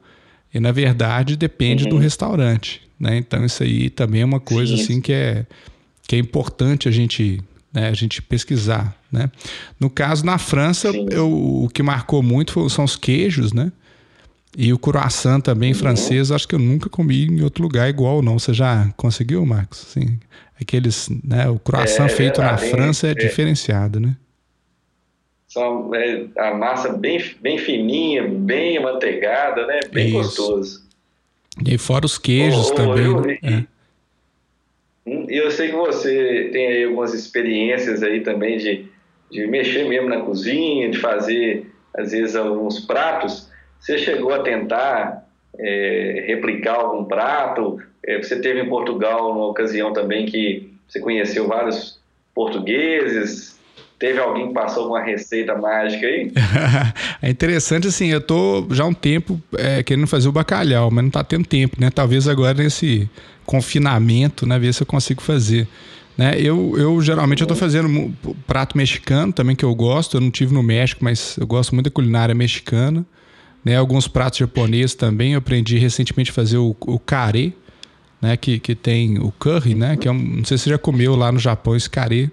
[0.54, 1.90] E na verdade depende uhum.
[1.90, 2.82] do restaurante.
[2.98, 3.18] Né?
[3.18, 4.82] Então isso aí também é uma coisa sim.
[4.82, 5.46] assim que é,
[6.08, 7.42] que é importante a gente
[7.74, 8.96] né, a gente pesquisar.
[9.12, 9.30] Né?
[9.80, 13.72] No caso, na França, eu, o que marcou muito são os queijos, né?
[14.58, 15.80] E o croissant também uhum.
[15.80, 18.38] francês, acho que eu nunca comi em outro lugar igual, não.
[18.38, 19.80] Você já conseguiu, Marcos?
[19.80, 20.20] Sim.
[20.60, 24.16] Aqueles, né, o croissant é, feito na França é, é, diferenciado, né?
[25.48, 29.80] São, é, a massa bem, bem fininha, bem amanteigada, né?
[29.92, 30.18] Bem Isso.
[30.18, 30.84] gostoso.
[31.66, 33.06] E fora os queijos oh, também.
[33.06, 33.38] Eu, né?
[33.42, 33.64] é.
[35.06, 38.86] Hum, e eu sei que você tem aí algumas experiências aí também de,
[39.32, 43.50] de mexer mesmo na cozinha, de fazer, às vezes, alguns pratos.
[43.80, 47.82] Você chegou a tentar é, replicar algum prato?
[48.06, 52.00] É, você teve em Portugal uma ocasião também que você conheceu vários
[52.34, 53.60] portugueses.
[53.98, 56.32] Teve alguém que passou alguma receita mágica aí?
[57.22, 61.04] é interessante, assim, eu tô já há um tempo é, querendo fazer o bacalhau, mas
[61.04, 61.92] não tá tendo tempo, né?
[61.92, 63.08] Talvez agora nesse
[63.46, 64.58] confinamento, né?
[64.58, 65.68] Ver se eu consigo fazer.
[66.18, 66.34] Né?
[66.40, 68.14] Eu, eu geralmente eu tô fazendo
[68.48, 70.18] prato mexicano também que eu gosto.
[70.18, 73.06] Eu não tive no México, mas eu gosto muito da culinária mexicana.
[73.64, 73.76] Né?
[73.76, 75.34] Alguns pratos japoneses também.
[75.34, 77.56] Eu aprendi recentemente a fazer o, o kare,
[78.22, 78.36] né?
[78.36, 79.96] Que, que tem o curry, né?
[79.96, 82.32] Que é um, não sei se você já comeu lá no Japão esse kare.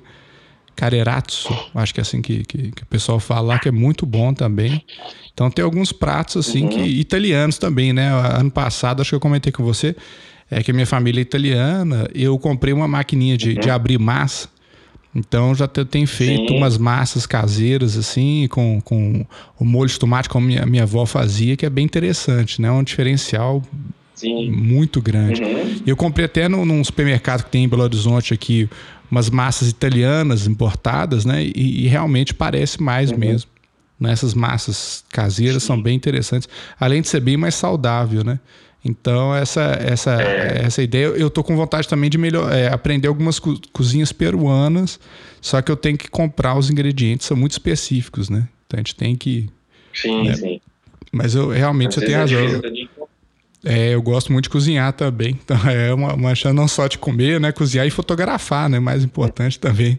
[0.78, 4.06] Kareratsu, acho que é assim que, que, que, o pessoal fala lá, que é muito
[4.06, 4.80] bom também.
[5.34, 6.68] Então tem alguns pratos assim uhum.
[6.68, 8.08] que italianos também, né?
[8.38, 9.96] Ano passado, acho que eu comentei com você,
[10.48, 13.60] é que a minha família é italiana, eu comprei uma maquininha de, uhum.
[13.60, 14.48] de abrir massa.
[15.12, 16.58] Então já tenho feito Sim.
[16.58, 19.26] umas massas caseiras assim, com, com
[19.58, 22.70] o molho de tomate como minha, minha avó fazia, que é bem interessante, né?
[22.70, 23.64] Um diferencial
[24.18, 24.50] Sim.
[24.50, 25.40] Muito grande.
[25.40, 25.76] Uhum.
[25.86, 28.68] Eu comprei até num, num, supermercado que tem em Belo Horizonte aqui
[29.10, 31.42] umas massas italianas importadas, né?
[31.42, 33.18] E, e realmente parece mais uhum.
[33.18, 33.50] mesmo.
[33.98, 34.12] Né?
[34.12, 35.68] Essas massas caseiras Sim.
[35.68, 38.38] são bem interessantes, além de ser bem mais saudável, né?
[38.84, 40.62] Então, essa, essa, é.
[40.64, 45.00] essa ideia, eu tô com vontade também de melhor, é, aprender algumas co cozinhas peruanas,
[45.40, 48.48] só que eu tenho que comprar os ingredientes, são muito específicos, né?
[48.66, 49.48] Então a gente tem que.
[49.92, 50.34] Sim, né?
[50.34, 50.60] sim.
[51.10, 52.38] Mas eu realmente Às você tem é razão.
[52.38, 52.87] É,
[53.64, 55.38] eu gosto muito de cozinhar também.
[55.44, 57.52] Então é uma, uma chance não só de comer, né?
[57.52, 58.78] Cozinhar e fotografar, né?
[58.78, 59.98] Mais importante também.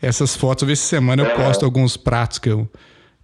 [0.00, 2.68] Essas fotos, essa semana eu posto alguns pratos que eu,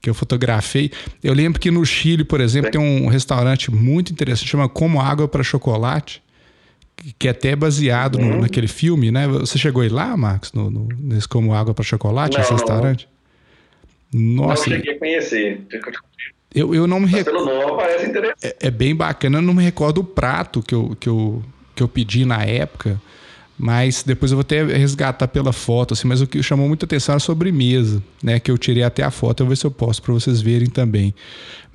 [0.01, 0.91] que eu fotografei.
[1.23, 5.29] Eu lembro que no Chile, por exemplo, tem um restaurante muito interessante, chama Como Água
[5.29, 6.23] para Chocolate,
[7.19, 8.41] que é até baseado no, uhum.
[8.41, 9.29] naquele filme, né?
[9.29, 13.09] Você chegou aí lá, Marcos, no, no, nesse Como Água para Chocolate, não, esse restaurante?
[14.13, 14.69] Nossa.
[14.69, 15.61] Não cheguei a conhecer.
[16.55, 17.49] Eu, eu não me recordo.
[18.43, 21.43] É, é, bem bacana, eu não me recordo o prato que eu, que eu,
[21.75, 23.01] que eu pedi na época.
[23.63, 27.13] Mas depois eu vou até resgatar pela foto, assim, mas o que chamou muita atenção
[27.13, 28.41] era a sobremesa, né?
[28.41, 30.67] Que eu tirei até a foto, eu vou ver se eu posso para vocês verem
[30.67, 31.15] também.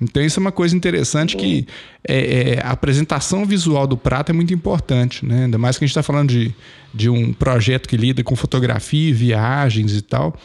[0.00, 1.64] Então isso é uma coisa interessante que
[2.06, 5.44] é, é, a apresentação visual do prato é muito importante, né?
[5.44, 6.52] Ainda mais que a gente está falando de,
[6.92, 10.36] de um projeto que lida com fotografia, viagens e tal.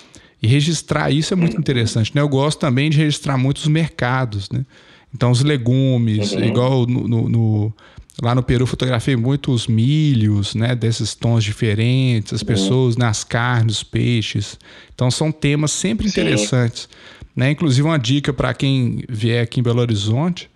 [0.41, 2.21] E registrar isso é muito interessante, né?
[2.21, 4.65] Eu gosto também de registrar muitos mercados, né?
[5.13, 6.43] Então os legumes, uhum.
[6.43, 7.73] igual no, no, no
[8.21, 12.47] Lá no Peru fotografei muitos milhos, né, desses tons diferentes, as uhum.
[12.47, 14.59] pessoas nas carnes, os peixes.
[14.93, 16.87] Então são temas sempre interessantes,
[17.35, 17.49] né?
[17.49, 20.49] Inclusive uma dica para quem vier aqui em Belo Horizonte,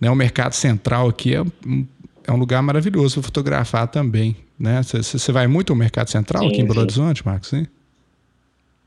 [0.00, 1.86] né, o mercado central aqui é um,
[2.26, 4.80] é um lugar maravilhoso para fotografar também, né?
[4.82, 6.80] Você vai muito ao mercado central sim, aqui em Belo sim.
[6.80, 7.50] Horizonte, Marcos?
[7.50, 7.66] Sim?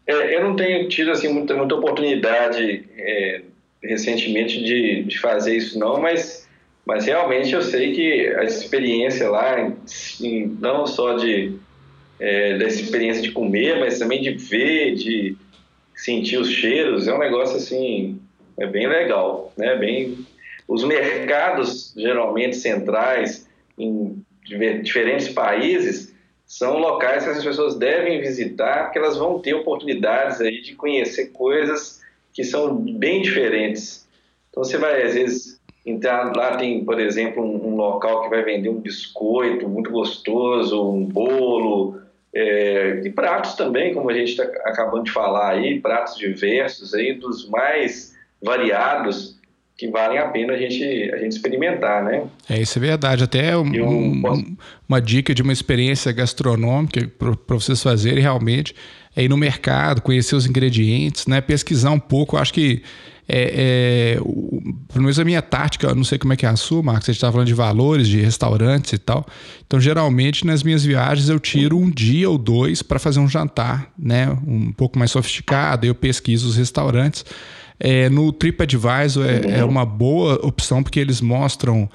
[0.08, 3.41] É, eu não tenho tido assim muita, muita oportunidade é,
[3.82, 6.46] recentemente de, de fazer isso não, mas
[6.86, 9.56] mas realmente eu sei que a experiência lá,
[10.60, 11.58] não só de
[12.20, 15.36] é, da experiência de comer, mas também de ver, de
[15.96, 18.20] sentir os cheiros, é um negócio assim,
[18.58, 19.76] é bem legal, né?
[19.76, 20.26] Bem,
[20.68, 24.24] os mercados geralmente centrais em
[24.84, 26.14] diferentes países
[26.45, 31.31] são locais que as pessoas devem visitar, porque elas vão ter oportunidades aí de conhecer
[31.31, 32.01] coisas
[32.34, 34.08] que são bem diferentes.
[34.49, 38.41] Então você vai às vezes então, lá tem, por exemplo, um, um, local que vai
[38.41, 42.01] vender um biscoito muito gostoso, um bolo,
[42.34, 47.13] é, e pratos também, como a gente está acabando de falar aí, pratos diversos aí,
[47.13, 49.35] dos mais variados,
[49.78, 50.84] que valem a pena a gente,
[51.14, 52.24] a gente experimentar, né?
[52.50, 53.24] É, isso é verdade.
[53.24, 54.56] Até um, um,
[54.88, 58.74] uma dica de uma experiência gastronômica para vocês fazerem realmente
[59.16, 61.42] é ir no mercado, conhecer os ingredientes, né?
[61.42, 62.36] Pesquisar um pouco.
[62.36, 62.84] Eu acho que
[63.28, 66.56] é, é, o, pelo menos a minha tática, não sei como é que é a
[66.56, 69.26] sua, Marcos, gente está falando de valores, de restaurantes e tal.
[69.66, 73.92] Então, geralmente, nas minhas viagens, eu tiro um dia ou dois para fazer um jantar,
[73.98, 74.30] né?
[74.46, 77.26] Um pouco mais sofisticado, eu pesquiso os restaurantes.
[77.80, 81.90] É, no TripAdvisor é, é uma boa opção, porque eles mostram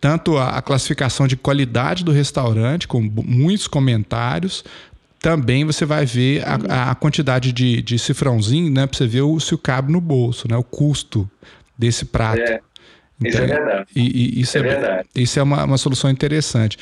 [0.00, 4.62] tanto a, classificação de qualidade do restaurante, com muitos comentários,
[5.24, 8.86] também você vai ver a, a quantidade de, de cifrãozinho, né?
[8.86, 10.54] Para você ver o, se o cabe no bolso, né?
[10.54, 11.28] O custo
[11.78, 12.42] desse prato.
[12.42, 12.60] É.
[13.18, 13.86] Então, isso é verdade.
[13.96, 15.08] E, e isso é, é, verdade.
[15.14, 16.76] Isso é uma, uma solução interessante.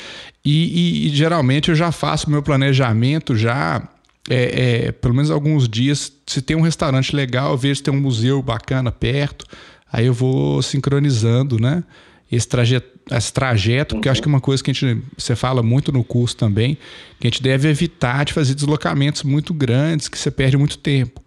[0.45, 3.81] E, e, e, geralmente eu já faço meu planejamento já,
[4.29, 6.13] é, é, pelo menos alguns dias.
[6.27, 9.47] Se tem um restaurante legal, eu vejo se tem um museu bacana perto.
[9.93, 11.85] Aí eu vou sincronizando, né?
[12.33, 15.35] esse trajeto, esse trajeto, porque eu acho que é uma coisa que a gente, você
[15.35, 16.77] fala muito no curso também,
[17.19, 21.23] que a gente deve evitar de fazer deslocamentos muito grandes, que você perde muito tempo.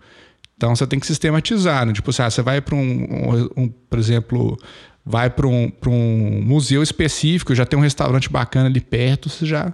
[0.57, 1.93] Então você tem que sistematizar, né?
[1.93, 4.57] Tipo, assim, ah, você vai para um, um, um, por exemplo,
[5.05, 9.73] vai para um, um museu específico, já tem um restaurante bacana ali perto, você já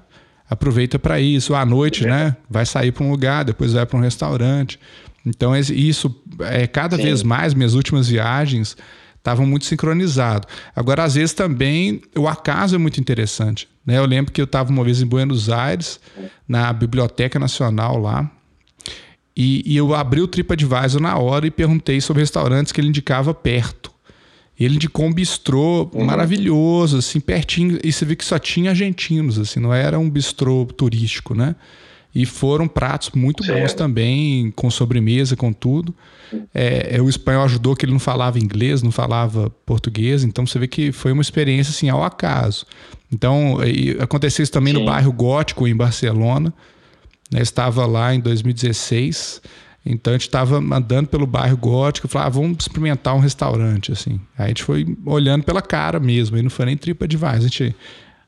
[0.50, 1.54] aproveita para isso.
[1.54, 2.10] À noite, é.
[2.10, 2.36] né?
[2.50, 4.80] Vai sair para um lugar, depois vai para um restaurante.
[5.26, 7.04] Então, isso é cada Sim.
[7.04, 8.76] vez mais, minhas últimas viagens,
[9.22, 10.50] estavam muito sincronizados.
[10.76, 13.68] Agora, às vezes também o acaso é muito interessante.
[13.86, 13.98] Né?
[13.98, 16.00] Eu lembro que eu estava uma vez em Buenos Aires,
[16.48, 18.30] na Biblioteca Nacional lá,
[19.36, 23.34] e, e eu abri o TripAdvisor na hora e perguntei sobre restaurantes que ele indicava
[23.34, 23.92] perto.
[24.60, 26.06] Ele indicou um bistrô uhum.
[26.06, 30.66] maravilhoso, assim, pertinho, e você vê que só tinha argentinos, assim, não era um bistrô
[30.66, 31.56] turístico, né?
[32.14, 33.60] E foram pratos muito certo.
[33.60, 35.96] bons também, com sobremesa, com tudo.
[36.54, 40.60] É, é, o espanhol ajudou que ele não falava inglês, não falava português, então você
[40.60, 42.66] vê que foi uma experiência assim ao acaso.
[43.12, 43.58] Então,
[44.00, 44.80] aconteceu isso também Sim.
[44.80, 46.54] no bairro Gótico, em Barcelona.
[47.32, 49.42] Né, estava lá em 2016
[49.86, 54.20] Então a gente estava andando pelo bairro gótico, falava, ah, vamos experimentar um restaurante, assim.
[54.38, 57.40] Aí a gente foi olhando pela cara mesmo, aí não foi nem tripa de A
[57.40, 57.74] gente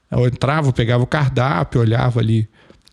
[0.09, 2.47] eu entrava, pegava o cardápio, olhava ali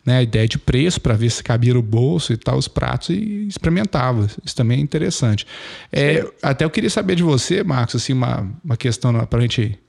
[0.05, 3.09] né, a ideia de preço para ver se cabia no bolso e tal, os pratos
[3.09, 4.27] e experimentava.
[4.43, 5.45] Isso também é interessante.
[5.91, 9.79] É, até eu queria saber de você, Marcos, assim, uma, uma questão para a gente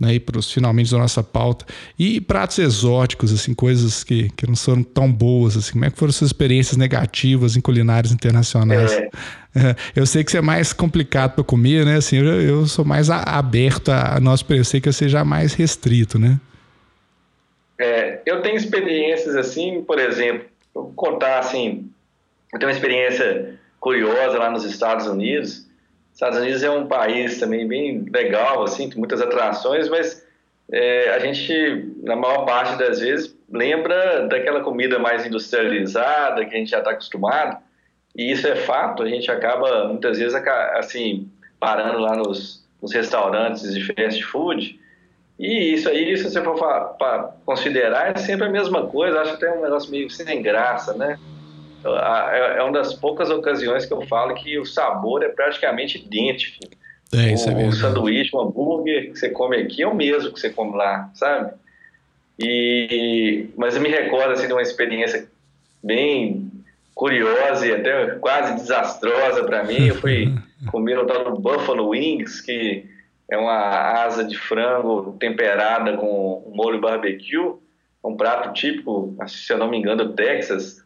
[0.00, 1.66] né, ir para os finalmente da nossa pauta.
[1.98, 5.98] E pratos exóticos, assim, coisas que, que não foram tão boas, assim, como é que
[5.98, 8.90] foram suas experiências negativas em culinárias internacionais?
[8.90, 9.10] É.
[9.54, 11.96] é eu sei que você é mais complicado para comer, né?
[11.96, 15.52] Assim, eu, eu sou mais aberto a, a nosso preço, sei que eu seja mais
[15.52, 16.40] restrito, né?
[17.80, 21.90] É, eu tenho experiências assim, por exemplo, vou contar assim,
[22.52, 25.66] eu tenho uma experiência curiosa lá nos Estados Unidos.
[26.12, 30.22] Estados Unidos é um país também bem legal, assim, tem muitas atrações, mas
[30.70, 36.58] é, a gente, na maior parte das vezes, lembra daquela comida mais industrializada que a
[36.58, 37.56] gente já está acostumado.
[38.14, 43.72] E isso é fato, a gente acaba muitas vezes assim parando lá nos, nos restaurantes
[43.72, 44.78] de fast food
[45.40, 46.54] e isso aí, se você for
[46.98, 49.20] para considerar, é sempre a mesma coisa.
[49.20, 51.18] Acho até um negócio meio sem graça, né?
[51.78, 55.96] Então, é, é uma das poucas ocasiões que eu falo que o sabor é praticamente
[55.96, 56.66] idêntico.
[57.14, 60.30] É, isso o, é o sanduíche, o hambúrguer que você come aqui é o mesmo
[60.30, 61.54] que você come lá, sabe?
[62.38, 65.26] E, mas eu me recordo assim, de uma experiência
[65.82, 66.50] bem
[66.94, 69.86] curiosa e até quase desastrosa para mim.
[69.86, 70.34] Eu fui
[70.70, 72.84] comer o tal do Buffalo Wings, que
[73.30, 77.54] é uma asa de frango temperada com molho barbecue,
[78.04, 80.84] um prato típico, se eu não me engano, do Texas.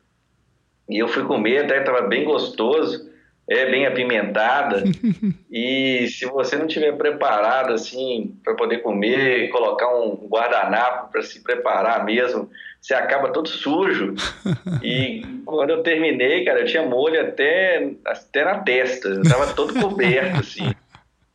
[0.88, 3.08] E eu fui comer, até estava bem gostoso,
[3.48, 4.84] é bem apimentada.
[5.50, 11.42] e se você não tiver preparado assim para poder comer, colocar um guardanapo para se
[11.42, 14.14] preparar mesmo, você acaba todo sujo.
[14.82, 19.72] E quando eu terminei, cara, eu tinha molho até, até na testa, eu estava todo
[19.80, 20.73] coberto assim.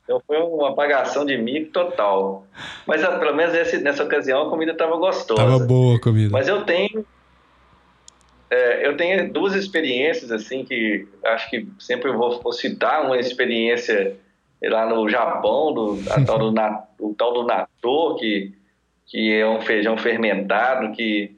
[0.09, 2.43] Então foi uma apagação de mico total.
[2.87, 5.39] Mas ah, pelo menos esse, nessa ocasião a comida estava gostosa.
[5.39, 6.31] Tava boa a comida.
[6.31, 7.05] Mas eu tenho
[8.49, 14.17] é, eu tenho duas experiências assim que acho que sempre vou, vou citar uma experiência
[14.63, 16.59] lá no Japão do a tal do
[16.99, 18.51] o tal do natto que
[19.05, 21.35] que é um feijão fermentado que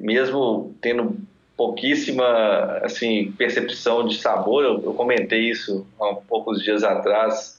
[0.00, 1.16] mesmo tendo
[1.56, 7.57] pouquíssima assim percepção de sabor eu, eu comentei isso há poucos dias atrás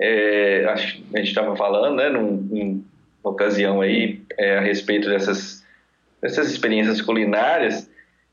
[0.00, 2.82] é, a gente estava falando, né, num, numa
[3.22, 5.64] ocasião aí, é, a respeito dessas,
[6.20, 7.88] dessas experiências culinárias,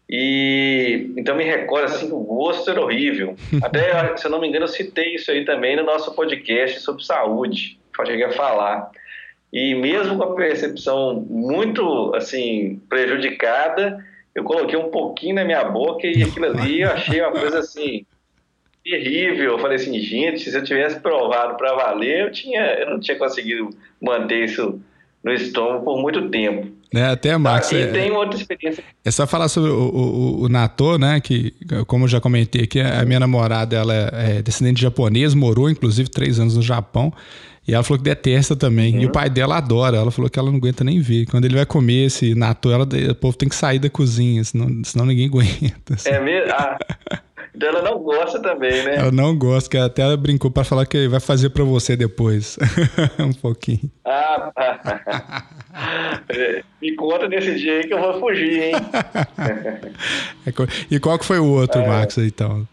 [0.08, 3.36] e então me recordo assim que o gosto era horrível.
[3.64, 7.04] Até, se eu não me engano, eu citei isso aí também no nosso podcast sobre
[7.04, 8.92] saúde, que eu cheguei a falar.
[9.52, 14.06] E mesmo com a percepção muito assim prejudicada,
[14.36, 18.06] eu coloquei um pouquinho na minha boca e aquilo ali eu achei uma coisa assim
[18.86, 19.54] terrível.
[19.54, 23.18] Eu falei assim, gente, se eu tivesse provado para valer, eu, tinha, eu não tinha
[23.18, 24.80] conseguido manter isso
[25.24, 26.68] no estômago por muito tempo.
[26.94, 27.72] Né, até, Max.
[27.72, 28.84] E é, tem outra experiência.
[29.04, 31.20] É só falar sobre o, o, o Natô, né?
[31.20, 31.52] Que,
[31.88, 36.08] como eu já comentei aqui, a minha namorada ela é descendente de japonês, morou inclusive
[36.10, 37.12] três anos no Japão.
[37.68, 38.96] E ela falou que detesta também.
[38.96, 39.02] Uhum.
[39.02, 39.98] E o pai dela adora.
[39.98, 41.26] Ela falou que ela não aguenta nem ver.
[41.26, 44.84] Quando ele vai comer esse natô, ela, o povo tem que sair da cozinha, senão,
[44.84, 45.96] senão ninguém aguenta.
[45.96, 46.10] Assim.
[46.10, 46.52] É mesmo?
[46.54, 46.78] Ah,
[47.56, 48.98] então ela não gosta também, né?
[48.98, 52.58] Ela não gosta, que até ela brincou para falar que vai fazer para você depois.
[53.18, 53.90] um pouquinho.
[54.04, 54.52] Ah,
[56.82, 58.74] me conta desse dia aí que eu vou fugir, hein?
[60.46, 60.52] É
[60.92, 62.68] e qual que foi o outro, é, Max, então?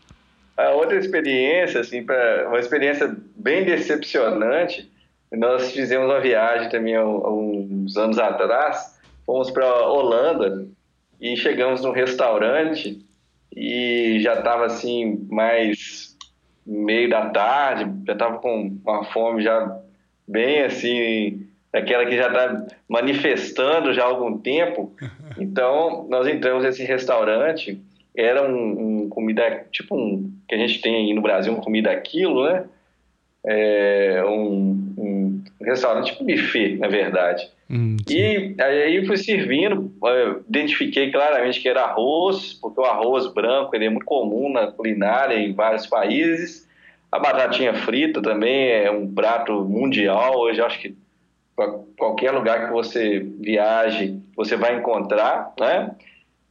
[0.56, 4.90] A outra experiência, assim, pra, uma experiência bem decepcionante,
[5.30, 10.66] nós fizemos uma viagem também há uns anos atrás, fomos para Holanda
[11.20, 13.00] e chegamos num restaurante
[13.54, 16.16] e já estava assim mais
[16.66, 19.80] meio da tarde, já estava com uma fome já
[20.26, 24.92] bem assim, aquela que já está manifestando já há algum tempo.
[25.38, 27.80] Então nós entramos nesse restaurante,
[28.14, 31.98] era um, um, comida tipo um que a gente tem aí no Brasil, uma comida
[32.00, 32.66] quilo, né?
[33.44, 35.21] É, um, um
[35.60, 37.48] restaurante tipo buffet, na verdade.
[37.70, 39.92] Hum, e aí eu fui servindo,
[40.48, 45.36] identifiquei claramente que era arroz, porque o arroz branco ele é muito comum na culinária
[45.36, 46.68] em vários países.
[47.10, 50.38] A batatinha frita também é um prato mundial.
[50.38, 50.96] Hoje acho que
[51.54, 55.94] para qualquer lugar que você viaje, você vai encontrar, né?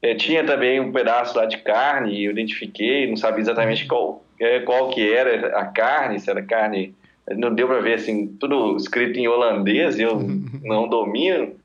[0.01, 4.59] É, tinha também um pedaço lá de carne, eu identifiquei, não sabia exatamente qual, é,
[4.61, 6.95] qual que era a carne, se era carne
[7.35, 10.19] não deu para ver assim, tudo escrito em holandês, eu
[10.63, 11.55] não domino.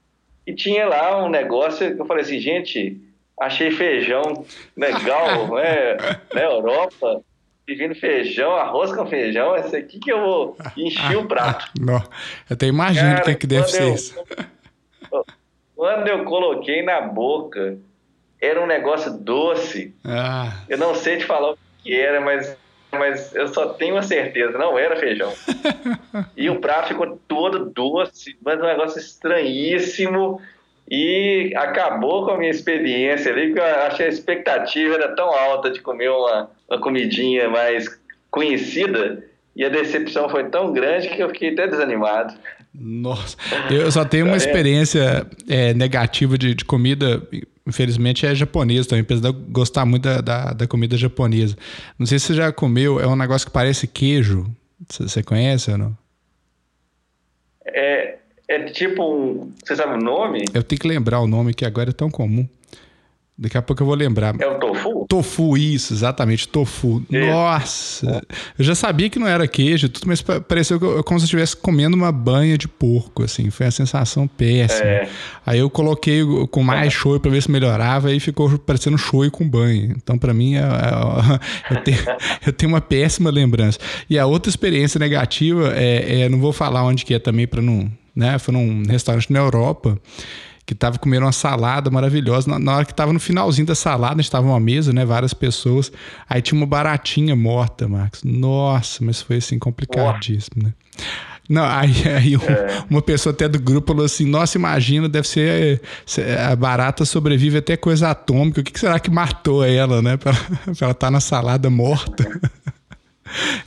[0.47, 3.01] E tinha lá um negócio que eu falei assim, gente,
[3.41, 4.45] achei feijão
[4.77, 5.97] legal, né?
[6.33, 7.23] Na Europa,
[7.64, 11.71] pedindo feijão, arroz com feijão, esse aqui que eu vou encher o prato.
[11.79, 14.14] Não, eu até imagino o que, é que deve ser eu, isso.
[15.75, 17.77] Quando eu coloquei na boca,
[18.41, 19.95] era um negócio doce.
[20.05, 20.62] Ah.
[20.69, 22.57] Eu não sei te falar o que era, mas,
[22.99, 25.32] mas eu só tenho a certeza, não era feijão.
[26.36, 30.40] e o prato ficou todo doce, mas um negócio estranhíssimo.
[30.88, 35.68] E acabou com a minha experiência ali, porque eu achei a expectativa era tão alta
[35.70, 37.88] de comer uma, uma comidinha mais
[38.30, 39.24] conhecida,
[39.57, 42.34] e a decepção foi tão grande que eu fiquei até desanimado.
[42.78, 43.36] Nossa,
[43.70, 47.22] eu só tenho uma tá experiência é, negativa de, de, comida,
[47.67, 51.57] infelizmente é japonesa também, apesar de gostar muito da, da, da, comida japonesa.
[51.99, 54.47] Não sei se você já comeu, é um negócio que parece queijo.
[54.89, 55.99] Você conhece ou não?
[57.64, 59.53] É, é tipo um.
[59.64, 60.45] Você sabe o nome?
[60.55, 62.47] Eu tenho que lembrar o nome que agora é tão comum.
[63.39, 64.34] Daqui a pouco eu vou lembrar.
[64.41, 65.07] É o tofu?
[65.07, 67.05] Tofu, isso, exatamente, tofu.
[67.12, 67.30] É.
[67.30, 68.22] Nossa!
[68.59, 71.95] Eu já sabia que não era queijo, tudo, mas pareceu como se eu estivesse comendo
[71.95, 73.51] uma banha de porco, assim.
[73.51, 74.89] Foi uma sensação péssima.
[74.89, 75.09] É.
[75.45, 76.91] Aí eu coloquei com mais é.
[76.97, 79.95] shoyu para ver se melhorava e ficou parecendo shoyu com banha.
[79.95, 80.64] Então, para mim, é, é,
[81.76, 81.99] eu, tenho,
[82.47, 83.78] eu, tenho, uma péssima lembrança.
[84.09, 87.61] E a outra experiência negativa é, é não vou falar onde que é também para
[87.61, 88.39] não, né?
[88.39, 90.01] Foi num restaurante na Europa
[90.67, 92.51] que estava comendo uma salada maravilhosa.
[92.51, 95.05] Na, na hora que estava no finalzinho da salada, estava uma mesa, né?
[95.05, 95.93] Várias pessoas.
[96.29, 98.25] Aí tinha uma baratinha morta, Marcos.
[98.25, 100.73] Nossa, mas foi assim complicadíssimo, né?
[101.49, 102.85] Não, aí, aí um, é.
[102.91, 105.81] uma pessoa até do grupo falou assim: Nossa, imagina, deve ser.
[106.51, 108.61] A barata sobrevive até coisa atômica.
[108.61, 110.17] O que, que será que matou ela, né?
[110.17, 112.27] Pra, pra ela estar tá na salada morta.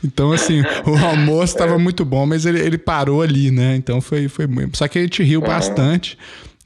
[0.02, 3.76] Então, assim, o almoço estava muito bom, mas ele, ele parou ali, né?
[3.76, 4.78] Então foi, foi muito.
[4.78, 6.18] Só que a gente riu bastante.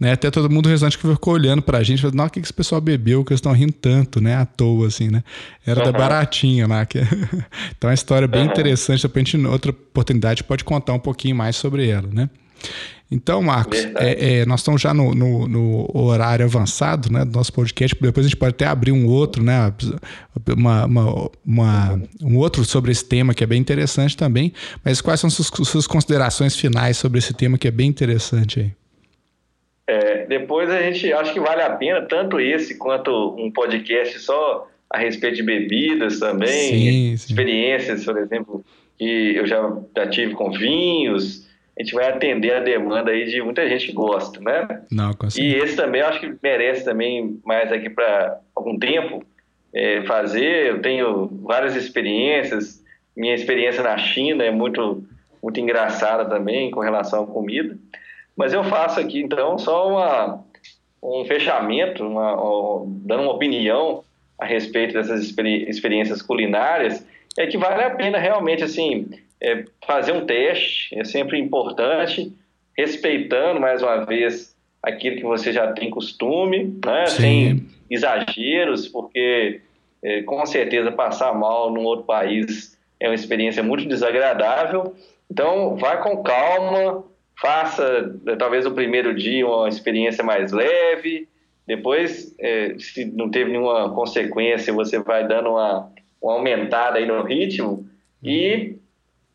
[0.03, 0.11] Né?
[0.11, 2.81] Até todo mundo restante que ficou olhando pra gente, falando, nossa, o que, esse pessoal
[2.81, 4.35] bebeu, que eles estão rindo tanto, né?
[4.35, 5.23] À toa, assim, né?
[5.65, 5.91] Era uhum.
[5.93, 6.85] da baratinha lá.
[6.85, 6.99] Que...
[7.71, 8.47] então é uma história bem uhum.
[8.51, 12.29] interessante, depois a gente, outra oportunidade, pode contar um pouquinho mais sobre ela, né?
[13.09, 17.53] Então, Marcos, é, é, nós estamos já no, no, no, horário avançado né, do nosso
[17.53, 19.73] podcast, depois a gente pode até abrir um outro, né,
[20.57, 24.51] uma, uma, uma, um outro sobre esse tema que é bem interessante também.
[24.83, 28.82] Mas quais são suas, suas considerações finais sobre esse tema que é bem interessante aí?
[29.85, 34.67] É, depois a gente acho que vale a pena, tanto esse quanto um podcast só
[34.89, 37.31] a respeito de bebidas também, sim, sim.
[37.31, 38.63] experiências, por exemplo,
[38.97, 41.47] que eu já, já tive com vinhos.
[41.77, 44.83] A gente vai atender a demanda aí de muita gente que gosta, né?
[44.91, 49.25] Não, e esse também acho que merece também mais aqui para algum tempo
[49.73, 50.67] é, fazer.
[50.67, 52.83] Eu tenho várias experiências.
[53.17, 55.03] Minha experiência na China é muito
[55.41, 57.77] muito engraçada também com relação à comida.
[58.35, 60.43] Mas eu faço aqui, então, só uma,
[61.01, 64.03] um fechamento, uma, uma, dando uma opinião
[64.39, 67.05] a respeito dessas experi experiências culinárias,
[67.37, 69.09] é que vale a pena realmente, assim,
[69.41, 72.33] é, fazer um teste, é sempre importante,
[72.77, 77.05] respeitando, mais uma vez, aquilo que você já tem costume, né?
[77.07, 79.61] sem exageros, porque
[80.03, 84.95] é, com certeza passar mal num outro país é uma experiência muito desagradável.
[85.29, 87.03] Então, vá com calma,
[87.43, 91.27] faça eh, talvez o primeiro dia uma experiência mais leve,
[91.67, 95.91] depois, é, se não teve nenhuma consequência, você vai dando uma,
[96.21, 97.85] uma aumentada aí no ritmo
[98.23, 98.77] e,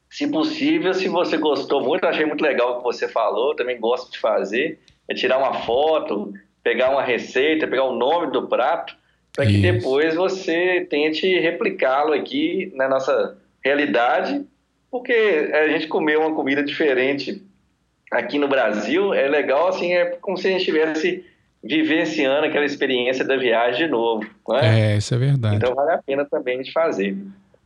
[0.09, 4.11] se possível, se você gostou muito, achei muito legal o que você falou, também gosto
[4.11, 6.33] de fazer, é tirar uma foto,
[6.63, 8.97] pegar uma receita, pegar o nome do prato,
[9.35, 14.45] para que depois você tente replicá-lo aqui na nossa realidade,
[14.91, 17.43] porque a gente comeu uma comida diferente
[18.11, 21.25] aqui no Brasil, é legal, assim, é como se a gente estivesse
[21.63, 24.25] vivenciando aquela experiência da viagem de novo.
[24.53, 24.93] É?
[24.93, 25.57] é, isso é verdade.
[25.57, 27.17] Então vale a pena também de fazer.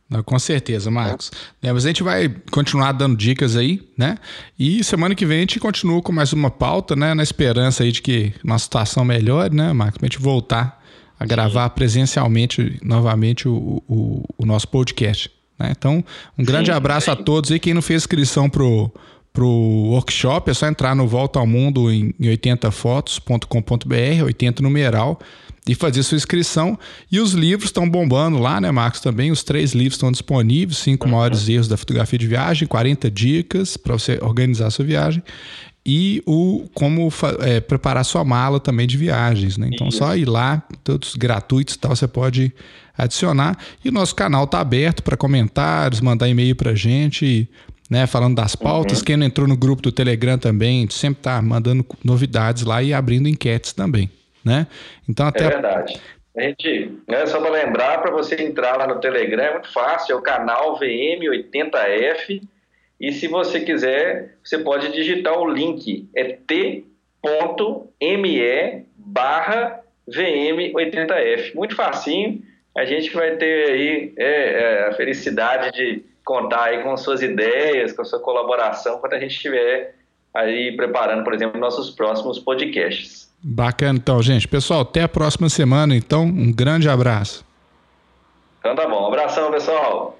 [0.09, 1.31] Não, com certeza, Marcos.
[1.61, 4.17] É, mas a gente vai continuar dando dicas aí, né?
[4.59, 7.13] E semana que vem a gente continua com mais uma pauta, né?
[7.13, 9.97] Na esperança aí de que nossa situação melhore, né, Marcos?
[9.97, 10.83] Pra gente voltar
[11.19, 11.75] a gravar Sim.
[11.75, 15.31] presencialmente novamente o, o, o nosso podcast.
[15.57, 15.71] Né?
[15.75, 16.03] Então,
[16.37, 17.59] um grande Sim, abraço a todos aí.
[17.59, 18.91] Quem não fez inscrição pro
[19.33, 25.19] para o workshop, é só entrar no Volta ao Mundo em 80fotos.com.br, 80 numeral,
[25.67, 26.77] e fazer sua inscrição.
[27.11, 29.01] E os livros estão bombando lá, né, Marcos?
[29.01, 31.13] Também os três livros estão disponíveis: cinco uhum.
[31.13, 35.23] maiores erros da fotografia de viagem, 40 dicas para você organizar a sua viagem.
[35.85, 37.11] E o como
[37.41, 39.69] é, preparar sua mala também de viagens, né?
[39.73, 39.97] Então, Isso.
[39.97, 42.53] só ir lá, todos gratuitos tal, você pode
[42.97, 43.57] adicionar.
[43.83, 47.49] E o nosso canal está aberto para comentários, mandar e-mail para gente
[47.89, 48.07] né?
[48.07, 48.99] Falando das pautas.
[48.99, 49.05] Uhum.
[49.05, 53.27] Quem não entrou no grupo do Telegram também, sempre tá mandando novidades lá e abrindo
[53.27, 54.09] enquetes também.
[54.43, 54.67] né?
[55.07, 55.99] Então até é verdade.
[56.35, 60.13] A gente, né, só para lembrar, para você entrar lá no Telegram, é muito fácil,
[60.13, 62.41] é o canal VM80F.
[62.99, 66.85] E se você quiser, você pode digitar o link, é t.me
[68.97, 69.79] barra
[70.09, 71.53] VM80F.
[71.53, 72.41] Muito facinho,
[72.75, 77.91] a gente vai ter aí é, é, a felicidade de contar aí com suas ideias,
[77.91, 79.95] com a sua colaboração, quando a gente estiver
[80.33, 83.31] aí preparando, por exemplo, nossos próximos podcasts.
[83.41, 84.47] Bacana, então, gente.
[84.47, 85.95] Pessoal, até a próxima semana.
[85.95, 87.45] Então, um grande abraço.
[88.59, 89.03] Então tá bom.
[89.03, 90.17] Um abração, pessoal.